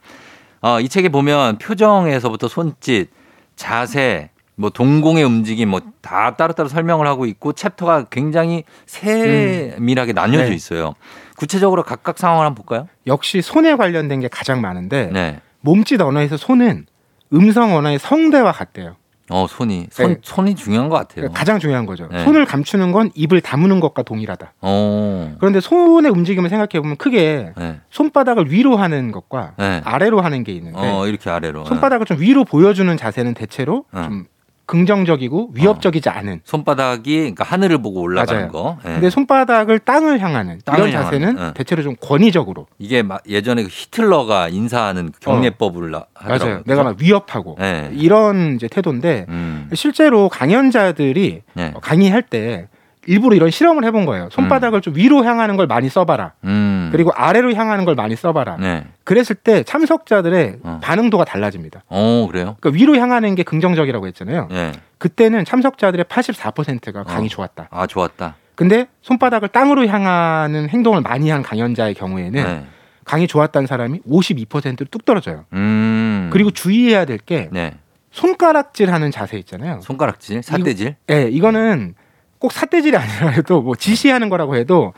[0.62, 3.10] 어, 이 책에 보면 표정에서부터 손짓,
[3.56, 10.54] 자세, 뭐 동공의 움직임 뭐 다 따로따로 설명을 하고 있고 챕터가 굉장히 세밀하게 나뉘어져 네.
[10.54, 10.94] 있어요.
[11.36, 12.88] 구체적으로 각각 상황을 한번 볼까요?
[13.06, 15.40] 역시 손에 관련된 게 가장 많은데 네.
[15.60, 16.86] 몸짓 언어에서 손은
[17.32, 18.96] 음성 언어의 성대와 같대요.
[19.30, 20.16] 어, 손이 손 네.
[20.22, 21.14] 손이 중요한 것 같아요.
[21.16, 22.08] 그러니까 가장 중요한 거죠.
[22.10, 22.24] 네.
[22.24, 24.54] 손을 감추는 건 입을 다무는 것과 동일하다.
[24.60, 25.34] 어.
[25.38, 27.80] 그런데 손의 움직임을 생각해 보면 크게 네.
[27.90, 29.80] 손바닥을 위로 하는 것과 네.
[29.84, 31.64] 아래로 하는 게 있는데 어, 이렇게 아래로.
[31.64, 34.02] 손바닥을 좀 위로 보여주는 자세는 대체로 어.
[34.04, 34.24] 좀
[34.66, 36.40] 긍정적이고 위협적이지 않은.
[36.44, 38.52] 손바닥이 그러니까 하늘을 보고 올라가는 맞아요.
[38.52, 38.78] 거.
[38.86, 38.92] 예.
[38.94, 41.52] 근데 손바닥을 땅을 향하는 땅을 이런 자세는 향하는, 어.
[41.54, 42.66] 대체로 좀 권위적으로.
[42.78, 46.48] 이게 막 예전에 그 히틀러가 인사하는 그 경례법을 나- 하더라고요.
[46.48, 46.62] 맞아요.
[46.66, 47.90] 내가 막 위협하고 네.
[47.92, 49.68] 이런 이제 태도인데 음.
[49.74, 51.74] 실제로 강연자들이 네.
[51.82, 52.68] 강의할 때
[53.06, 54.28] 일부러 이런 실험을 해본 거예요.
[54.30, 56.32] 손바닥을 좀 위로 향하는 걸 많이 써봐라.
[56.44, 56.88] 음.
[56.92, 58.56] 그리고 아래로 향하는 걸 많이 써봐라.
[58.58, 58.84] 네.
[59.04, 60.80] 그랬을 때 참석자들의 어.
[60.82, 61.82] 반응도가 달라집니다.
[61.88, 62.56] 어, 그래요?
[62.60, 64.48] 그러니까 위로 향하는 게 긍정적이라고 했잖아요.
[64.52, 64.72] 예.
[64.98, 67.28] 그때는 참석자들의 84%가 강이 어.
[67.28, 67.68] 좋았다.
[67.70, 68.36] 아, 좋았다.
[68.54, 72.64] 근데 손바닥을 땅으로 향하는 행동을 많이 한 강연자의 경우에는 네.
[73.04, 75.44] 강이 좋았다는 사람이 52%로 뚝 떨어져요.
[75.54, 76.30] 음.
[76.32, 77.74] 그리고 주의해야 될게 네.
[78.12, 79.80] 손가락질 하는 자세 있잖아요.
[79.82, 80.96] 손가락질, 삿대질.
[81.10, 81.94] 예, 이거는
[82.42, 84.92] 꼭 삿대질이 아니라도 뭐 지시하는 거라고 해도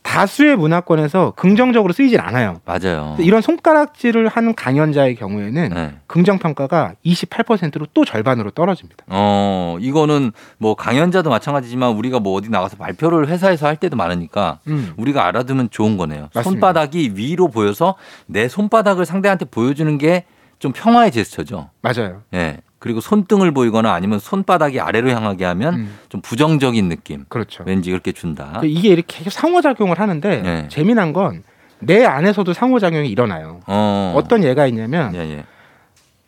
[0.00, 2.60] 다수의 문화권에서 긍정적으로 쓰이질 않아요.
[2.64, 3.16] 맞아요.
[3.18, 5.94] 이런 손가락질을 하는 강연자의 경우에는 네.
[6.06, 9.04] 긍정 평가가 28%로 또 절반으로 떨어집니다.
[9.08, 14.94] 어, 이거는 뭐 강연자도 마찬가지지만 우리가 뭐 어디 나가서 발표를 회사에서 할 때도 많으니까 음.
[14.96, 16.28] 우리가 알아두면 좋은 거네요.
[16.32, 16.42] 맞습니다.
[16.44, 20.24] 손바닥이 위로 보여서 내 손바닥을 상대한테 보여주는 게
[20.58, 21.70] 좀 평화의 제스처죠.
[21.82, 22.22] 맞아요.
[22.34, 22.58] 예.
[22.86, 27.24] 그리고 손등을 보이거나 아니면 손바닥이 아래로 향하게 하면 음, 좀 부정적인 느낌.
[27.28, 27.64] 그렇죠.
[27.66, 28.60] 왠지 그렇게 준다.
[28.62, 30.68] 이게 이렇게 상호작용을 하는데 네.
[30.68, 31.42] 재미난 건
[31.78, 33.60] 내 안에서도 상호작용이 일어나요.
[33.66, 34.14] 어.
[34.16, 35.44] 어떤 예가 있냐면 예, 예.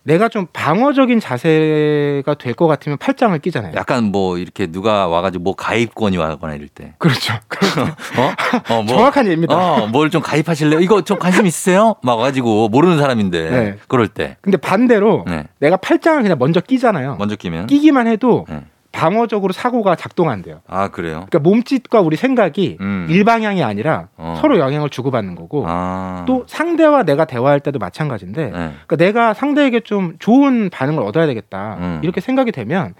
[0.08, 3.74] 내가 좀 방어적인 자세가 될 것 같으면 팔짱을 끼잖아요.
[3.76, 6.94] 약간 뭐 이렇게 누가 와가지고 뭐 가입권이 와거나 이럴 때.
[6.98, 7.34] 그렇죠.
[8.18, 8.74] 어?
[8.74, 8.96] 어, 뭐.
[8.96, 9.54] 정확한 예입니다.
[9.54, 10.80] 어, 뭘 좀 가입하실래요?
[10.80, 11.96] 이거 좀 관심 있으세요?
[12.02, 13.50] 막 와가지고 모르는 사람인데.
[13.50, 13.76] 네.
[13.86, 14.38] 그럴 때.
[14.40, 15.44] 근데 반대로 네.
[15.60, 17.16] 내가 팔짱을 그냥 먼저 끼잖아요.
[17.18, 17.66] 먼저 끼면.
[17.66, 18.62] 끼기만 해도 네.
[18.98, 20.60] 방어적으로 사고가 작동한대요.
[20.66, 21.26] 아, 그래요?
[21.28, 23.06] 그러니까 몸짓과 우리 생각이 음.
[23.08, 24.36] 일방향이 아니라 어.
[24.40, 26.24] 서로 영향을 주고받는 거고 아.
[26.26, 28.50] 또 상대와 내가 대화할 때도 마찬가지인데 네.
[28.50, 32.00] 그러니까 내가 상대에게 좀 좋은 반응을 얻어야 되겠다 음.
[32.02, 32.94] 이렇게 생각이 되면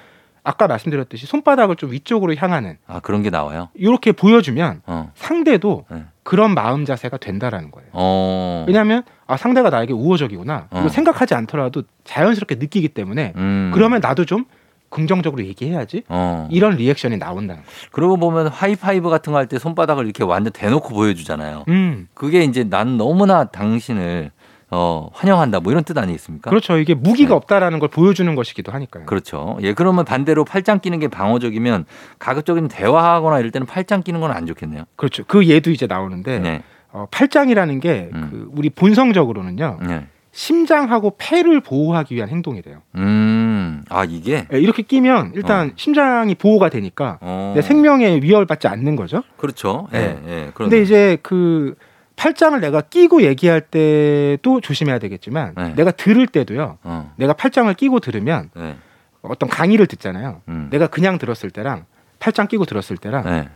[0.44, 3.68] 아까 말씀드렸듯이 손바닥을 좀 위쪽으로 향하는 아, 그런 게 나와요?
[3.74, 5.10] 이렇게 보여주면 어.
[5.16, 6.04] 상대도 네.
[6.22, 7.88] 그런 마음 자세가 된다라는 거예요.
[7.92, 8.64] 어.
[8.68, 10.78] 왜냐하면 아 상대가 나에게 우호적이구나 어.
[10.78, 13.72] 이거 생각하지 않더라도 자연스럽게 느끼기 때문에 음.
[13.74, 14.44] 그러면 나도 좀
[14.90, 16.48] 긍정적으로 얘기해야지 어.
[16.50, 17.76] 이런 리액션이 나온다는 거예요.
[17.92, 21.64] 그러고 보면 하이파이브 같은 거 할 때 손바닥을 이렇게 완전 대놓고 보여주잖아요.
[21.68, 22.08] 음.
[22.14, 24.30] 그게 이제 난 너무나 당신을
[24.70, 26.50] 어, 환영한다 뭐 이런 뜻 아니겠습니까?
[26.50, 26.76] 그렇죠.
[26.76, 27.34] 이게 무기가 네.
[27.36, 29.06] 없다라는 걸 보여주는 것이기도 하니까요.
[29.06, 29.56] 그렇죠.
[29.62, 31.86] 예, 그러면 반대로 팔짱 끼는 게 방어적이면
[32.18, 34.84] 가급적이면 대화하거나 이럴 때는 팔짱 끼는 건 안 좋겠네요.
[34.96, 35.24] 그렇죠.
[35.26, 36.62] 그 예도 이제 나오는데 네.
[36.92, 38.28] 어, 팔짱이라는 게 음.
[38.30, 40.06] 그 우리 본성적으로는요 네.
[40.38, 42.80] 심장하고 폐를 보호하기 위한 행동이래요.
[42.94, 43.82] 음.
[43.88, 45.72] 아, 이게 예, 이렇게 끼면 일단 어.
[45.74, 47.54] 심장이 보호가 되니까 어.
[47.56, 49.24] 내 생명에 위협을 받지 않는 거죠.
[49.36, 49.88] 그렇죠.
[49.92, 50.22] 예, 네.
[50.28, 50.50] 예.
[50.54, 51.74] 근데 이제 그
[52.14, 55.74] 팔짱을 내가 끼고 얘기할 때도 조심해야 되겠지만 네.
[55.74, 56.78] 내가 들을 때도요.
[56.84, 57.12] 어.
[57.16, 58.76] 내가 팔짱을 끼고 들으면 네.
[59.22, 60.42] 어떤 강의를 듣잖아요.
[60.46, 60.68] 음.
[60.70, 61.84] 내가 그냥 들었을 때랑
[62.20, 63.48] 팔짱 끼고 들었을 때랑 네.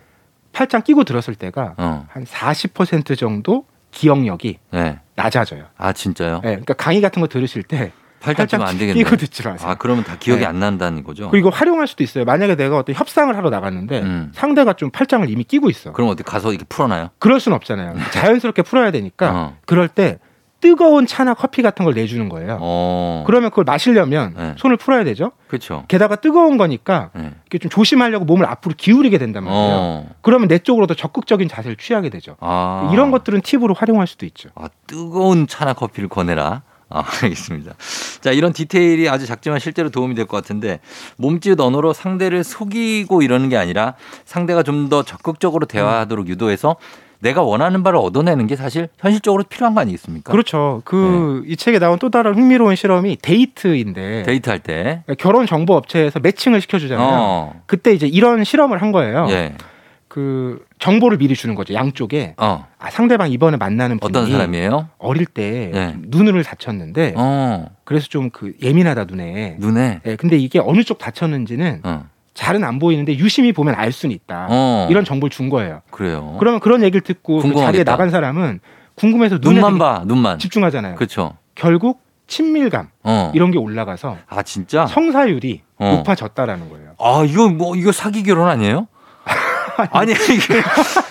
[0.51, 2.09] 팔짱 끼고 들었을 때가 어.
[2.13, 4.99] 한40% 정도 기억력이 네.
[5.15, 5.67] 낮아져요.
[5.77, 6.37] 아, 진짜요?
[6.45, 8.95] 예, 그러니까 강의 같은 거 들으실 때 팔짱 끼면 안 되겠네.
[9.03, 9.69] 끼고 듣지 마세요.
[9.69, 10.47] 아, 그러면 다 기억이 네.
[10.47, 11.29] 안 난다는 거죠?
[11.31, 12.25] 그리고 활용할 수도 있어요.
[12.25, 14.33] 만약에 내가 어떤 협상을 하러 나갔는데 음.
[14.35, 15.93] 상대가 좀 팔짱을 이미 끼고 있어.
[15.93, 17.11] 그럼 어디 가서 이렇게 풀어놔요?
[17.19, 17.95] 그럴 순 없잖아요.
[18.13, 19.57] 자연스럽게 풀어야 되니까 어.
[19.67, 20.19] 그럴 때
[20.63, 22.57] 뜨거운 차나 커피 같은 걸 내주는 거예요.
[22.61, 23.25] 어.
[23.27, 24.55] 그러면 그걸 마시려면 네.
[24.57, 25.33] 손을 풀어야 되죠.
[25.49, 25.85] 그렇죠.
[25.89, 27.33] 게다가 뜨거운 거니까 네.
[27.51, 29.63] 이렇게 좀 조심하려고 몸을 앞으로 기울이게 된단 말이에요.
[29.77, 30.11] 어.
[30.23, 32.37] 그러면 내 쪽으로 더 적극적인 자세를 취하게 되죠.
[32.41, 32.89] 아.
[32.93, 34.49] 이런 것들은 팁으로 활용할 수도 있죠.
[34.55, 36.63] 아, 뜨거운 차나 커피를 권해라.
[36.95, 37.73] 아, 알겠습니다.
[38.21, 40.79] 자, 이런 디테일이 아주 작지만 실제로 도움이 될 것 같은데
[41.17, 43.95] 몸짓 언어로 상대를 속이고 이러는 게 아니라
[44.25, 46.77] 상대가 좀 더 적극적으로 대화하도록 유도해서
[47.23, 50.31] 내가 원하는 바를 얻어내는 게 사실 현실적으로 필요한 거 아니겠습니까?
[50.33, 50.83] 그렇죠.
[50.85, 55.05] 그이 책에 나온 또 다른 흥미로운 실험이 데이트인데 데이트할 때.
[55.19, 57.09] 결혼 정보 업체에서 매칭을 시켜주잖아요.
[57.11, 57.63] 어.
[57.67, 59.27] 그때 이제 이런 실험을 한 거예요.
[59.31, 59.55] 예.
[60.09, 61.73] 그 정보를 미리 주는 거죠.
[61.75, 62.67] 양쪽에 어.
[62.79, 64.89] 아, 상대방 이번에 만나는 분이 어떤 사람이에요?
[64.99, 65.95] 어릴 때 예.
[66.03, 67.67] 눈을 다쳤는데 어.
[67.85, 69.57] 그래서 좀 그 예민하다 눈에.
[69.61, 70.01] 눈에.
[70.07, 72.05] 예, 근데 이게 어느 쪽 다쳤는지는 어.
[72.35, 74.47] 잘은 안 보이는데 유심히 보면 알 수는 있다.
[74.51, 74.87] 어.
[74.91, 75.83] 이런 정보를 준 거예요.
[75.91, 76.37] 그래요.
[76.39, 77.85] 그러면 그런 얘기를 듣고 그 자리에.
[77.85, 78.61] 나간 사람은
[78.95, 80.39] 궁금해서 눈만 봐, 눈만.
[80.39, 80.95] 집중하잖아요.
[80.97, 81.37] 그렇죠.
[81.55, 83.33] 결국 친밀감 어.
[83.35, 84.87] 이런 게 올라가서 아, 진짜?
[84.87, 85.97] 성사율이 어.
[85.97, 86.93] 높아졌다라는 거예요.
[86.99, 88.87] 아, 이거 뭐, 이거 사기 결혼 아니에요?
[89.91, 90.63] 아니, 이게,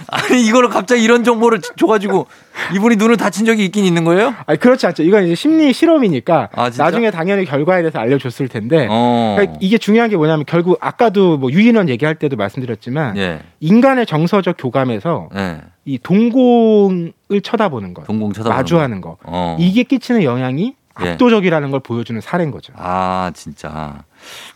[0.08, 2.28] 아니, 이거를 갑자기 이런 정보를 줘가지고
[2.76, 4.34] 이분이 눈을 다친 적이 있긴 있는 거예요?
[4.46, 5.04] 아니 그렇지 않죠.
[5.04, 6.70] 이건 이제 심리 실험이니까 아?
[6.76, 9.36] 나중에 당연히 결과에 대해서 알려줬을 텐데 어.
[9.38, 14.56] 그러니까 이게 중요한 게 뭐냐면 결국 아까도 뭐 유인원 얘기할 때도 말씀드렸지만 예, 인간의 정서적
[14.58, 15.62] 교감에서 예.
[15.86, 19.18] 이 동공을 쳐다보는 것, 동공 쳐다보는 마주하는 거, 거.
[19.24, 19.58] 어.
[19.60, 21.10] 이게 끼치는 영향이 예.
[21.12, 22.74] 압도적이라는 걸 보여주는 사례인 거죠.
[22.76, 24.04] 아, 진짜.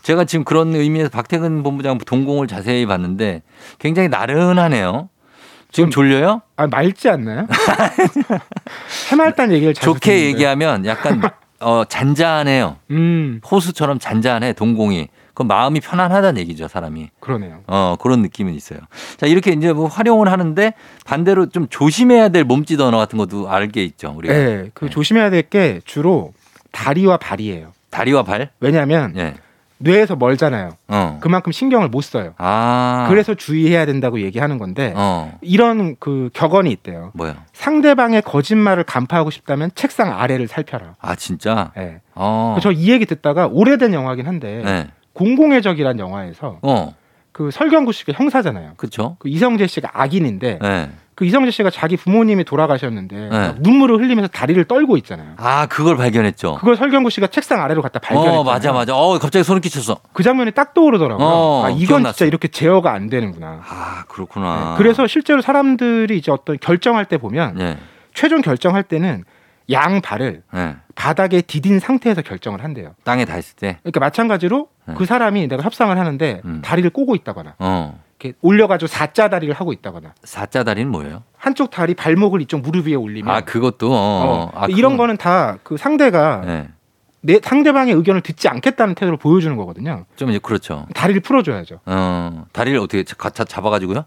[0.02, 3.42] 제가 지금 그런 의미에서 박태근 본부장 동공을 자세히 봤는데
[3.78, 5.08] 굉장히 나른하네요.
[5.72, 6.42] 지금 졸려요?
[6.56, 7.46] 아 맑지 않나요?
[9.10, 10.26] 해맑다는 얘기를 좋게 듣는데.
[10.28, 11.20] 얘기하면 약간
[11.60, 12.76] 어, 잔잔해요.
[12.90, 15.08] 음, 호수처럼 잔잔해 동공이.
[15.34, 17.10] 그 마음이 편안하다는 얘기죠, 사람이.
[17.20, 17.60] 그러네요.
[17.66, 18.78] 어, 그런 느낌은 있어요.
[19.18, 20.72] 자, 이렇게 이제 뭐 활용을 하는데
[21.04, 24.32] 반대로 좀 조심해야 될 몸짓 언어 같은 것도 알게 있죠, 우리가.
[24.32, 26.32] 네, 그 조심해야 될 게 주로
[26.72, 27.72] 다리와 발이에요.
[27.90, 28.50] 다리와 발?
[28.60, 29.34] 왜냐하면 예.
[29.78, 30.70] 뇌에서 멀잖아요.
[30.88, 31.18] 어.
[31.20, 32.34] 그만큼 신경을 못 써요.
[32.38, 33.06] 아.
[33.08, 35.38] 그래서 주의해야 된다고 얘기하는 건데 어.
[35.42, 37.12] 이런 그 격언이 있대요.
[37.14, 37.44] 뭐야?
[37.52, 40.94] 상대방의 거짓말을 간파하고 싶다면 책상 아래를 살펴라.
[41.00, 41.72] 아, 진짜?
[41.76, 42.00] 네.
[42.14, 42.56] 어.
[42.62, 44.88] 저이 얘기 듣다가 오래된 영화긴 한데 네.
[45.12, 46.94] 공공의 적이란 영화에서 어.
[47.32, 48.72] 그 설경구 씨가 형사잖아요.
[48.76, 49.16] 그쵸?
[49.18, 50.90] 그 이성재 씨가 악인인데 네.
[51.16, 53.28] 그 이성재 씨가 자기 부모님이 돌아가셨는데 네.
[53.30, 55.32] 막 눈물을 흘리면서 다리를 떨고 있잖아요.
[55.38, 56.56] 아, 그걸 발견했죠.
[56.56, 58.40] 그걸 설경구 씨가 책상 아래로 갖다 발견했잖아요.
[58.40, 58.94] 어, 맞아, 맞아.
[58.94, 59.96] 어, 갑자기 소름 끼쳤어.
[60.12, 61.26] 그 장면이 딱 떠오르더라고요.
[61.26, 62.12] 어, 아, 이건 기억났어.
[62.18, 63.62] 진짜 이렇게 제어가 안 되는구나.
[63.66, 64.72] 아, 그렇구나.
[64.72, 64.74] 네.
[64.76, 67.78] 그래서 실제로 사람들이 이제 어떤 결정할 때 보면 네.
[68.12, 69.24] 최종 결정할 때는
[69.70, 70.76] 양 발을 네.
[70.94, 72.94] 바닥에 디딘 상태에서 결정을 한대요.
[73.04, 73.78] 땅에 닿았을 때.
[73.82, 74.94] 그러니까 마찬가지로 네.
[74.98, 76.60] 그 사람이 내가 협상을 하는데 음.
[76.62, 77.98] 다리를 꼬고 있다거나 어.
[78.18, 81.22] 이렇게 올려가지고 사자 다리를 하고 있다거나 사자 다리는 뭐예요?
[81.36, 83.92] 한쪽 다리 발목을 이쪽 무릎 위에 올리면 아, 그것도.
[83.92, 83.94] 어.
[83.94, 86.68] 어, 아, 이런 그건- 거는 다 그 상대가 네.
[87.20, 90.06] 내 상대방의 의견을 듣지 않겠다는 태도를 보여주는 거거든요.
[90.16, 90.86] 좀 이제 그렇죠.
[90.94, 91.80] 다리를 풀어줘야죠.
[91.84, 92.44] 어.
[92.52, 94.04] 다리를 어떻게 자, 자, 잡아가지고요?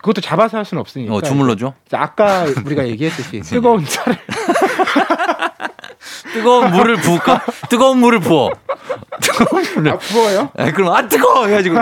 [0.00, 1.14] 그것도 잡아서 할 수는 없으니까.
[1.14, 1.74] 어, 주물러 줘?
[1.86, 4.16] 이제 아까 우리가 얘기했듯이 뜨거운 차를
[6.32, 7.42] 뜨거운 물을 부을까?
[7.68, 8.50] 뜨거운 물을 부어.
[9.20, 9.92] 뜨거운 물을.
[9.92, 10.50] 아, 부어요?
[10.56, 11.78] 아, 그럼 아 뜨거 해가지고.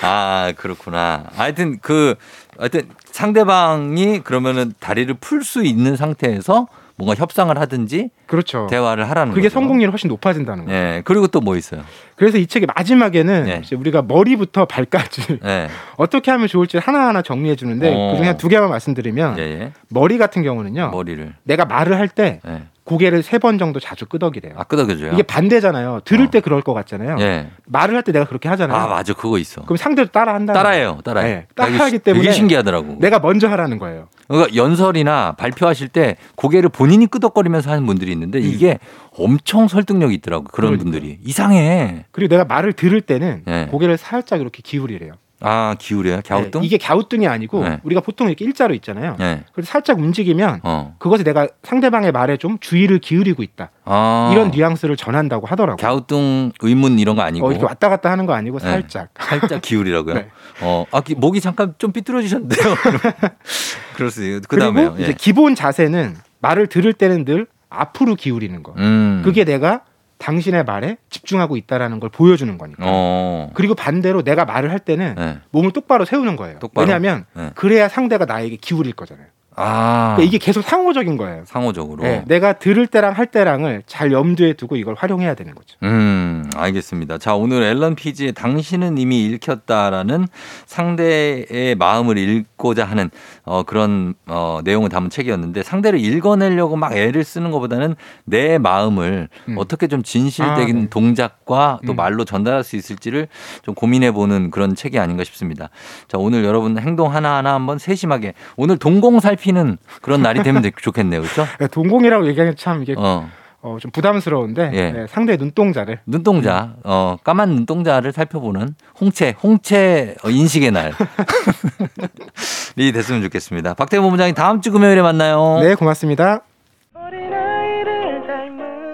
[0.00, 1.24] 아 그렇구나.
[1.36, 2.14] 하여튼 그
[2.58, 6.66] 하여튼 상대방이 그러면은 다리를 풀 수 있는 상태에서
[7.02, 8.68] 뭔가 협상을 하든지 그렇죠.
[8.70, 9.54] 대화를 하라는 그게 거죠.
[9.54, 10.80] 성공률이 훨씬 높아진다는 거예요.
[10.96, 11.02] 예.
[11.04, 11.82] 그리고 또 뭐 있어요?
[12.14, 13.60] 그래서 이 책의 마지막에는 네.
[13.64, 15.68] 이제 우리가 머리부터 발까지 예.
[15.98, 18.10] 어떻게 하면 좋을지 하나하나 정리해 주는데 어.
[18.12, 19.72] 그중에 한두 개만 말씀드리면 예, 예.
[19.88, 20.90] 머리 같은 경우는요.
[20.92, 21.34] 머리를.
[21.42, 22.62] 내가 말을 할때 예.
[22.84, 24.54] 고개를 세 번 정도 자주 끄덕이래요.
[24.56, 25.12] 아 끄덕여줘요.
[25.12, 26.00] 이게 반대잖아요.
[26.04, 26.30] 들을 어.
[26.30, 27.16] 때 그럴 것 같잖아요.
[27.20, 27.50] 예.
[27.66, 28.76] 말을 할 때 내가 그렇게 하잖아요.
[28.76, 29.62] 아 맞아 그거 있어.
[29.62, 30.52] 그럼 상대도 따라 한다.
[30.52, 31.28] 따라해요, 따라해.
[31.28, 32.96] 네, 따라하기 때문에 되게 신기하더라고.
[33.00, 34.08] 내가 먼저 하라는 거예요.
[34.28, 38.78] 그러니까 연설이나 발표하실 때 고개를 본인이 끄덕거리면서 하는 분들이 있는데 이게
[39.16, 40.78] 엄청 설득력이 있더라고 그런 음.
[40.78, 41.00] 그러니까요.
[41.00, 42.04] 분들이 이상해.
[42.12, 43.66] 그리고 내가 말을 들을 때는 네.
[43.70, 45.12] 고개를 살짝 이렇게 기울이래요.
[45.44, 46.60] 아 기울여요, 갸우뚱?
[46.60, 47.80] 네, 이게 갸우뚱이 아니고 네.
[47.82, 49.16] 우리가 보통 이렇게 일자로 있잖아요.
[49.18, 49.42] 네.
[49.52, 50.94] 그래서 살짝 움직이면 어.
[50.98, 53.70] 그것이 내가 상대방의 말에 좀 주의를 기울이고 있다.
[53.84, 54.30] 아.
[54.32, 55.76] 이런 뉘앙스를 전한다고 하더라고요.
[55.84, 58.64] 갸우뚱 의문 이런 거 아니고 어, 이렇게 왔다 갔다 하는 거 아니고 네.
[58.70, 59.08] 살짝.
[59.18, 60.14] 살짝 기울이라고요.
[60.14, 60.28] 네.
[60.62, 62.74] 어, 아 기- 목이 잠깐 좀 삐뚤어지셨는데요.
[63.96, 64.96] 그 그리고 다음에요.
[64.98, 68.74] 이제 기본 자세는 말을 들을 때는 늘 앞으로 기울이는 거.
[68.78, 69.22] 음.
[69.24, 69.82] 그게 내가
[70.22, 72.84] 당신의 말에 집중하고 있다라는 걸 보여주는 거니까.
[72.86, 73.50] 어.
[73.54, 75.38] 그리고 반대로 내가 말을 할 때는 네.
[75.50, 76.58] 몸을 똑바로 세우는 거예요.
[76.60, 76.86] 똑바로?
[76.86, 77.50] 왜냐하면 네.
[77.54, 79.26] 그래야 상대가 나에게 기울일 거잖아요.
[79.56, 80.14] 아.
[80.16, 81.42] 그러니까 이게 계속 상호적인 거예요.
[81.46, 82.02] 상호적으로.
[82.02, 85.76] 네, 내가 들을 때랑 할 때랑을 잘 염두에 두고 이걸 활용해야 되는 거죠.
[85.82, 87.18] 음, 알겠습니다.
[87.18, 90.26] 자, 오늘 앨런 피지의 당신은 이미 읽혔다라는
[90.66, 93.10] 상대의 마음을 읽고자 하는
[93.44, 99.56] 어, 그런 어, 내용을 담은 책이었는데 상대를 읽어내려고 막 애를 쓰는 것보다는 내 마음을 음.
[99.58, 100.88] 어떻게 좀 진실되긴 아, 네.
[100.88, 101.96] 동작과 또 음.
[101.96, 103.28] 말로 전달할 수 있을지를
[103.62, 105.68] 좀 고민해 보는 그런 책이 아닌가 싶습니다.
[106.08, 111.20] 자, 오늘 여러분 행동 하나하나 한번 세심하게 오늘 동공 살 피는 그런 날이 되면 좋겠네요.
[111.20, 111.46] 그렇죠?
[111.58, 113.28] 네, 동공이라고 얘기하면 참 이게 어.
[113.60, 114.90] 어, 좀 부담스러운데 예.
[114.90, 120.92] 네, 상대의 눈동자를 눈동자, 어, 까만 눈동자를 살펴보는 홍채, 홍채 어, 인식의 날이
[122.92, 123.74] 됐으면 좋겠습니다.
[123.74, 125.58] 박태범 본부장님 다음 주 금요일에 만나요.
[125.60, 126.42] 네 고맙습니다.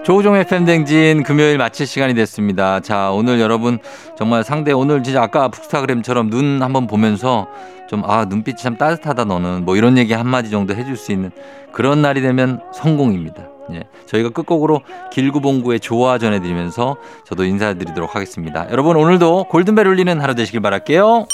[0.03, 2.79] 조우종의 팬댕진 금요일 마칠 시간이 됐습니다.
[2.79, 3.79] 자, 오늘 여러분
[4.17, 7.47] 정말 상대 오늘 진짜 아까 북스타그램처럼 눈 한번 보면서
[7.87, 11.31] 좀 아, 눈빛이 참 따뜻하다 너는 뭐 이런 얘기 한마디 정도 해줄 수 있는
[11.71, 13.47] 그런 날이 되면 성공입니다.
[13.73, 13.83] 예.
[14.07, 14.81] 저희가 끝곡으로
[15.11, 18.67] 길구봉구의 좋아 전해드리면서 저도 인사드리도록 하겠습니다.
[18.71, 21.27] 여러분 오늘도 골든벨 울리는 하루 되시길 바랄게요.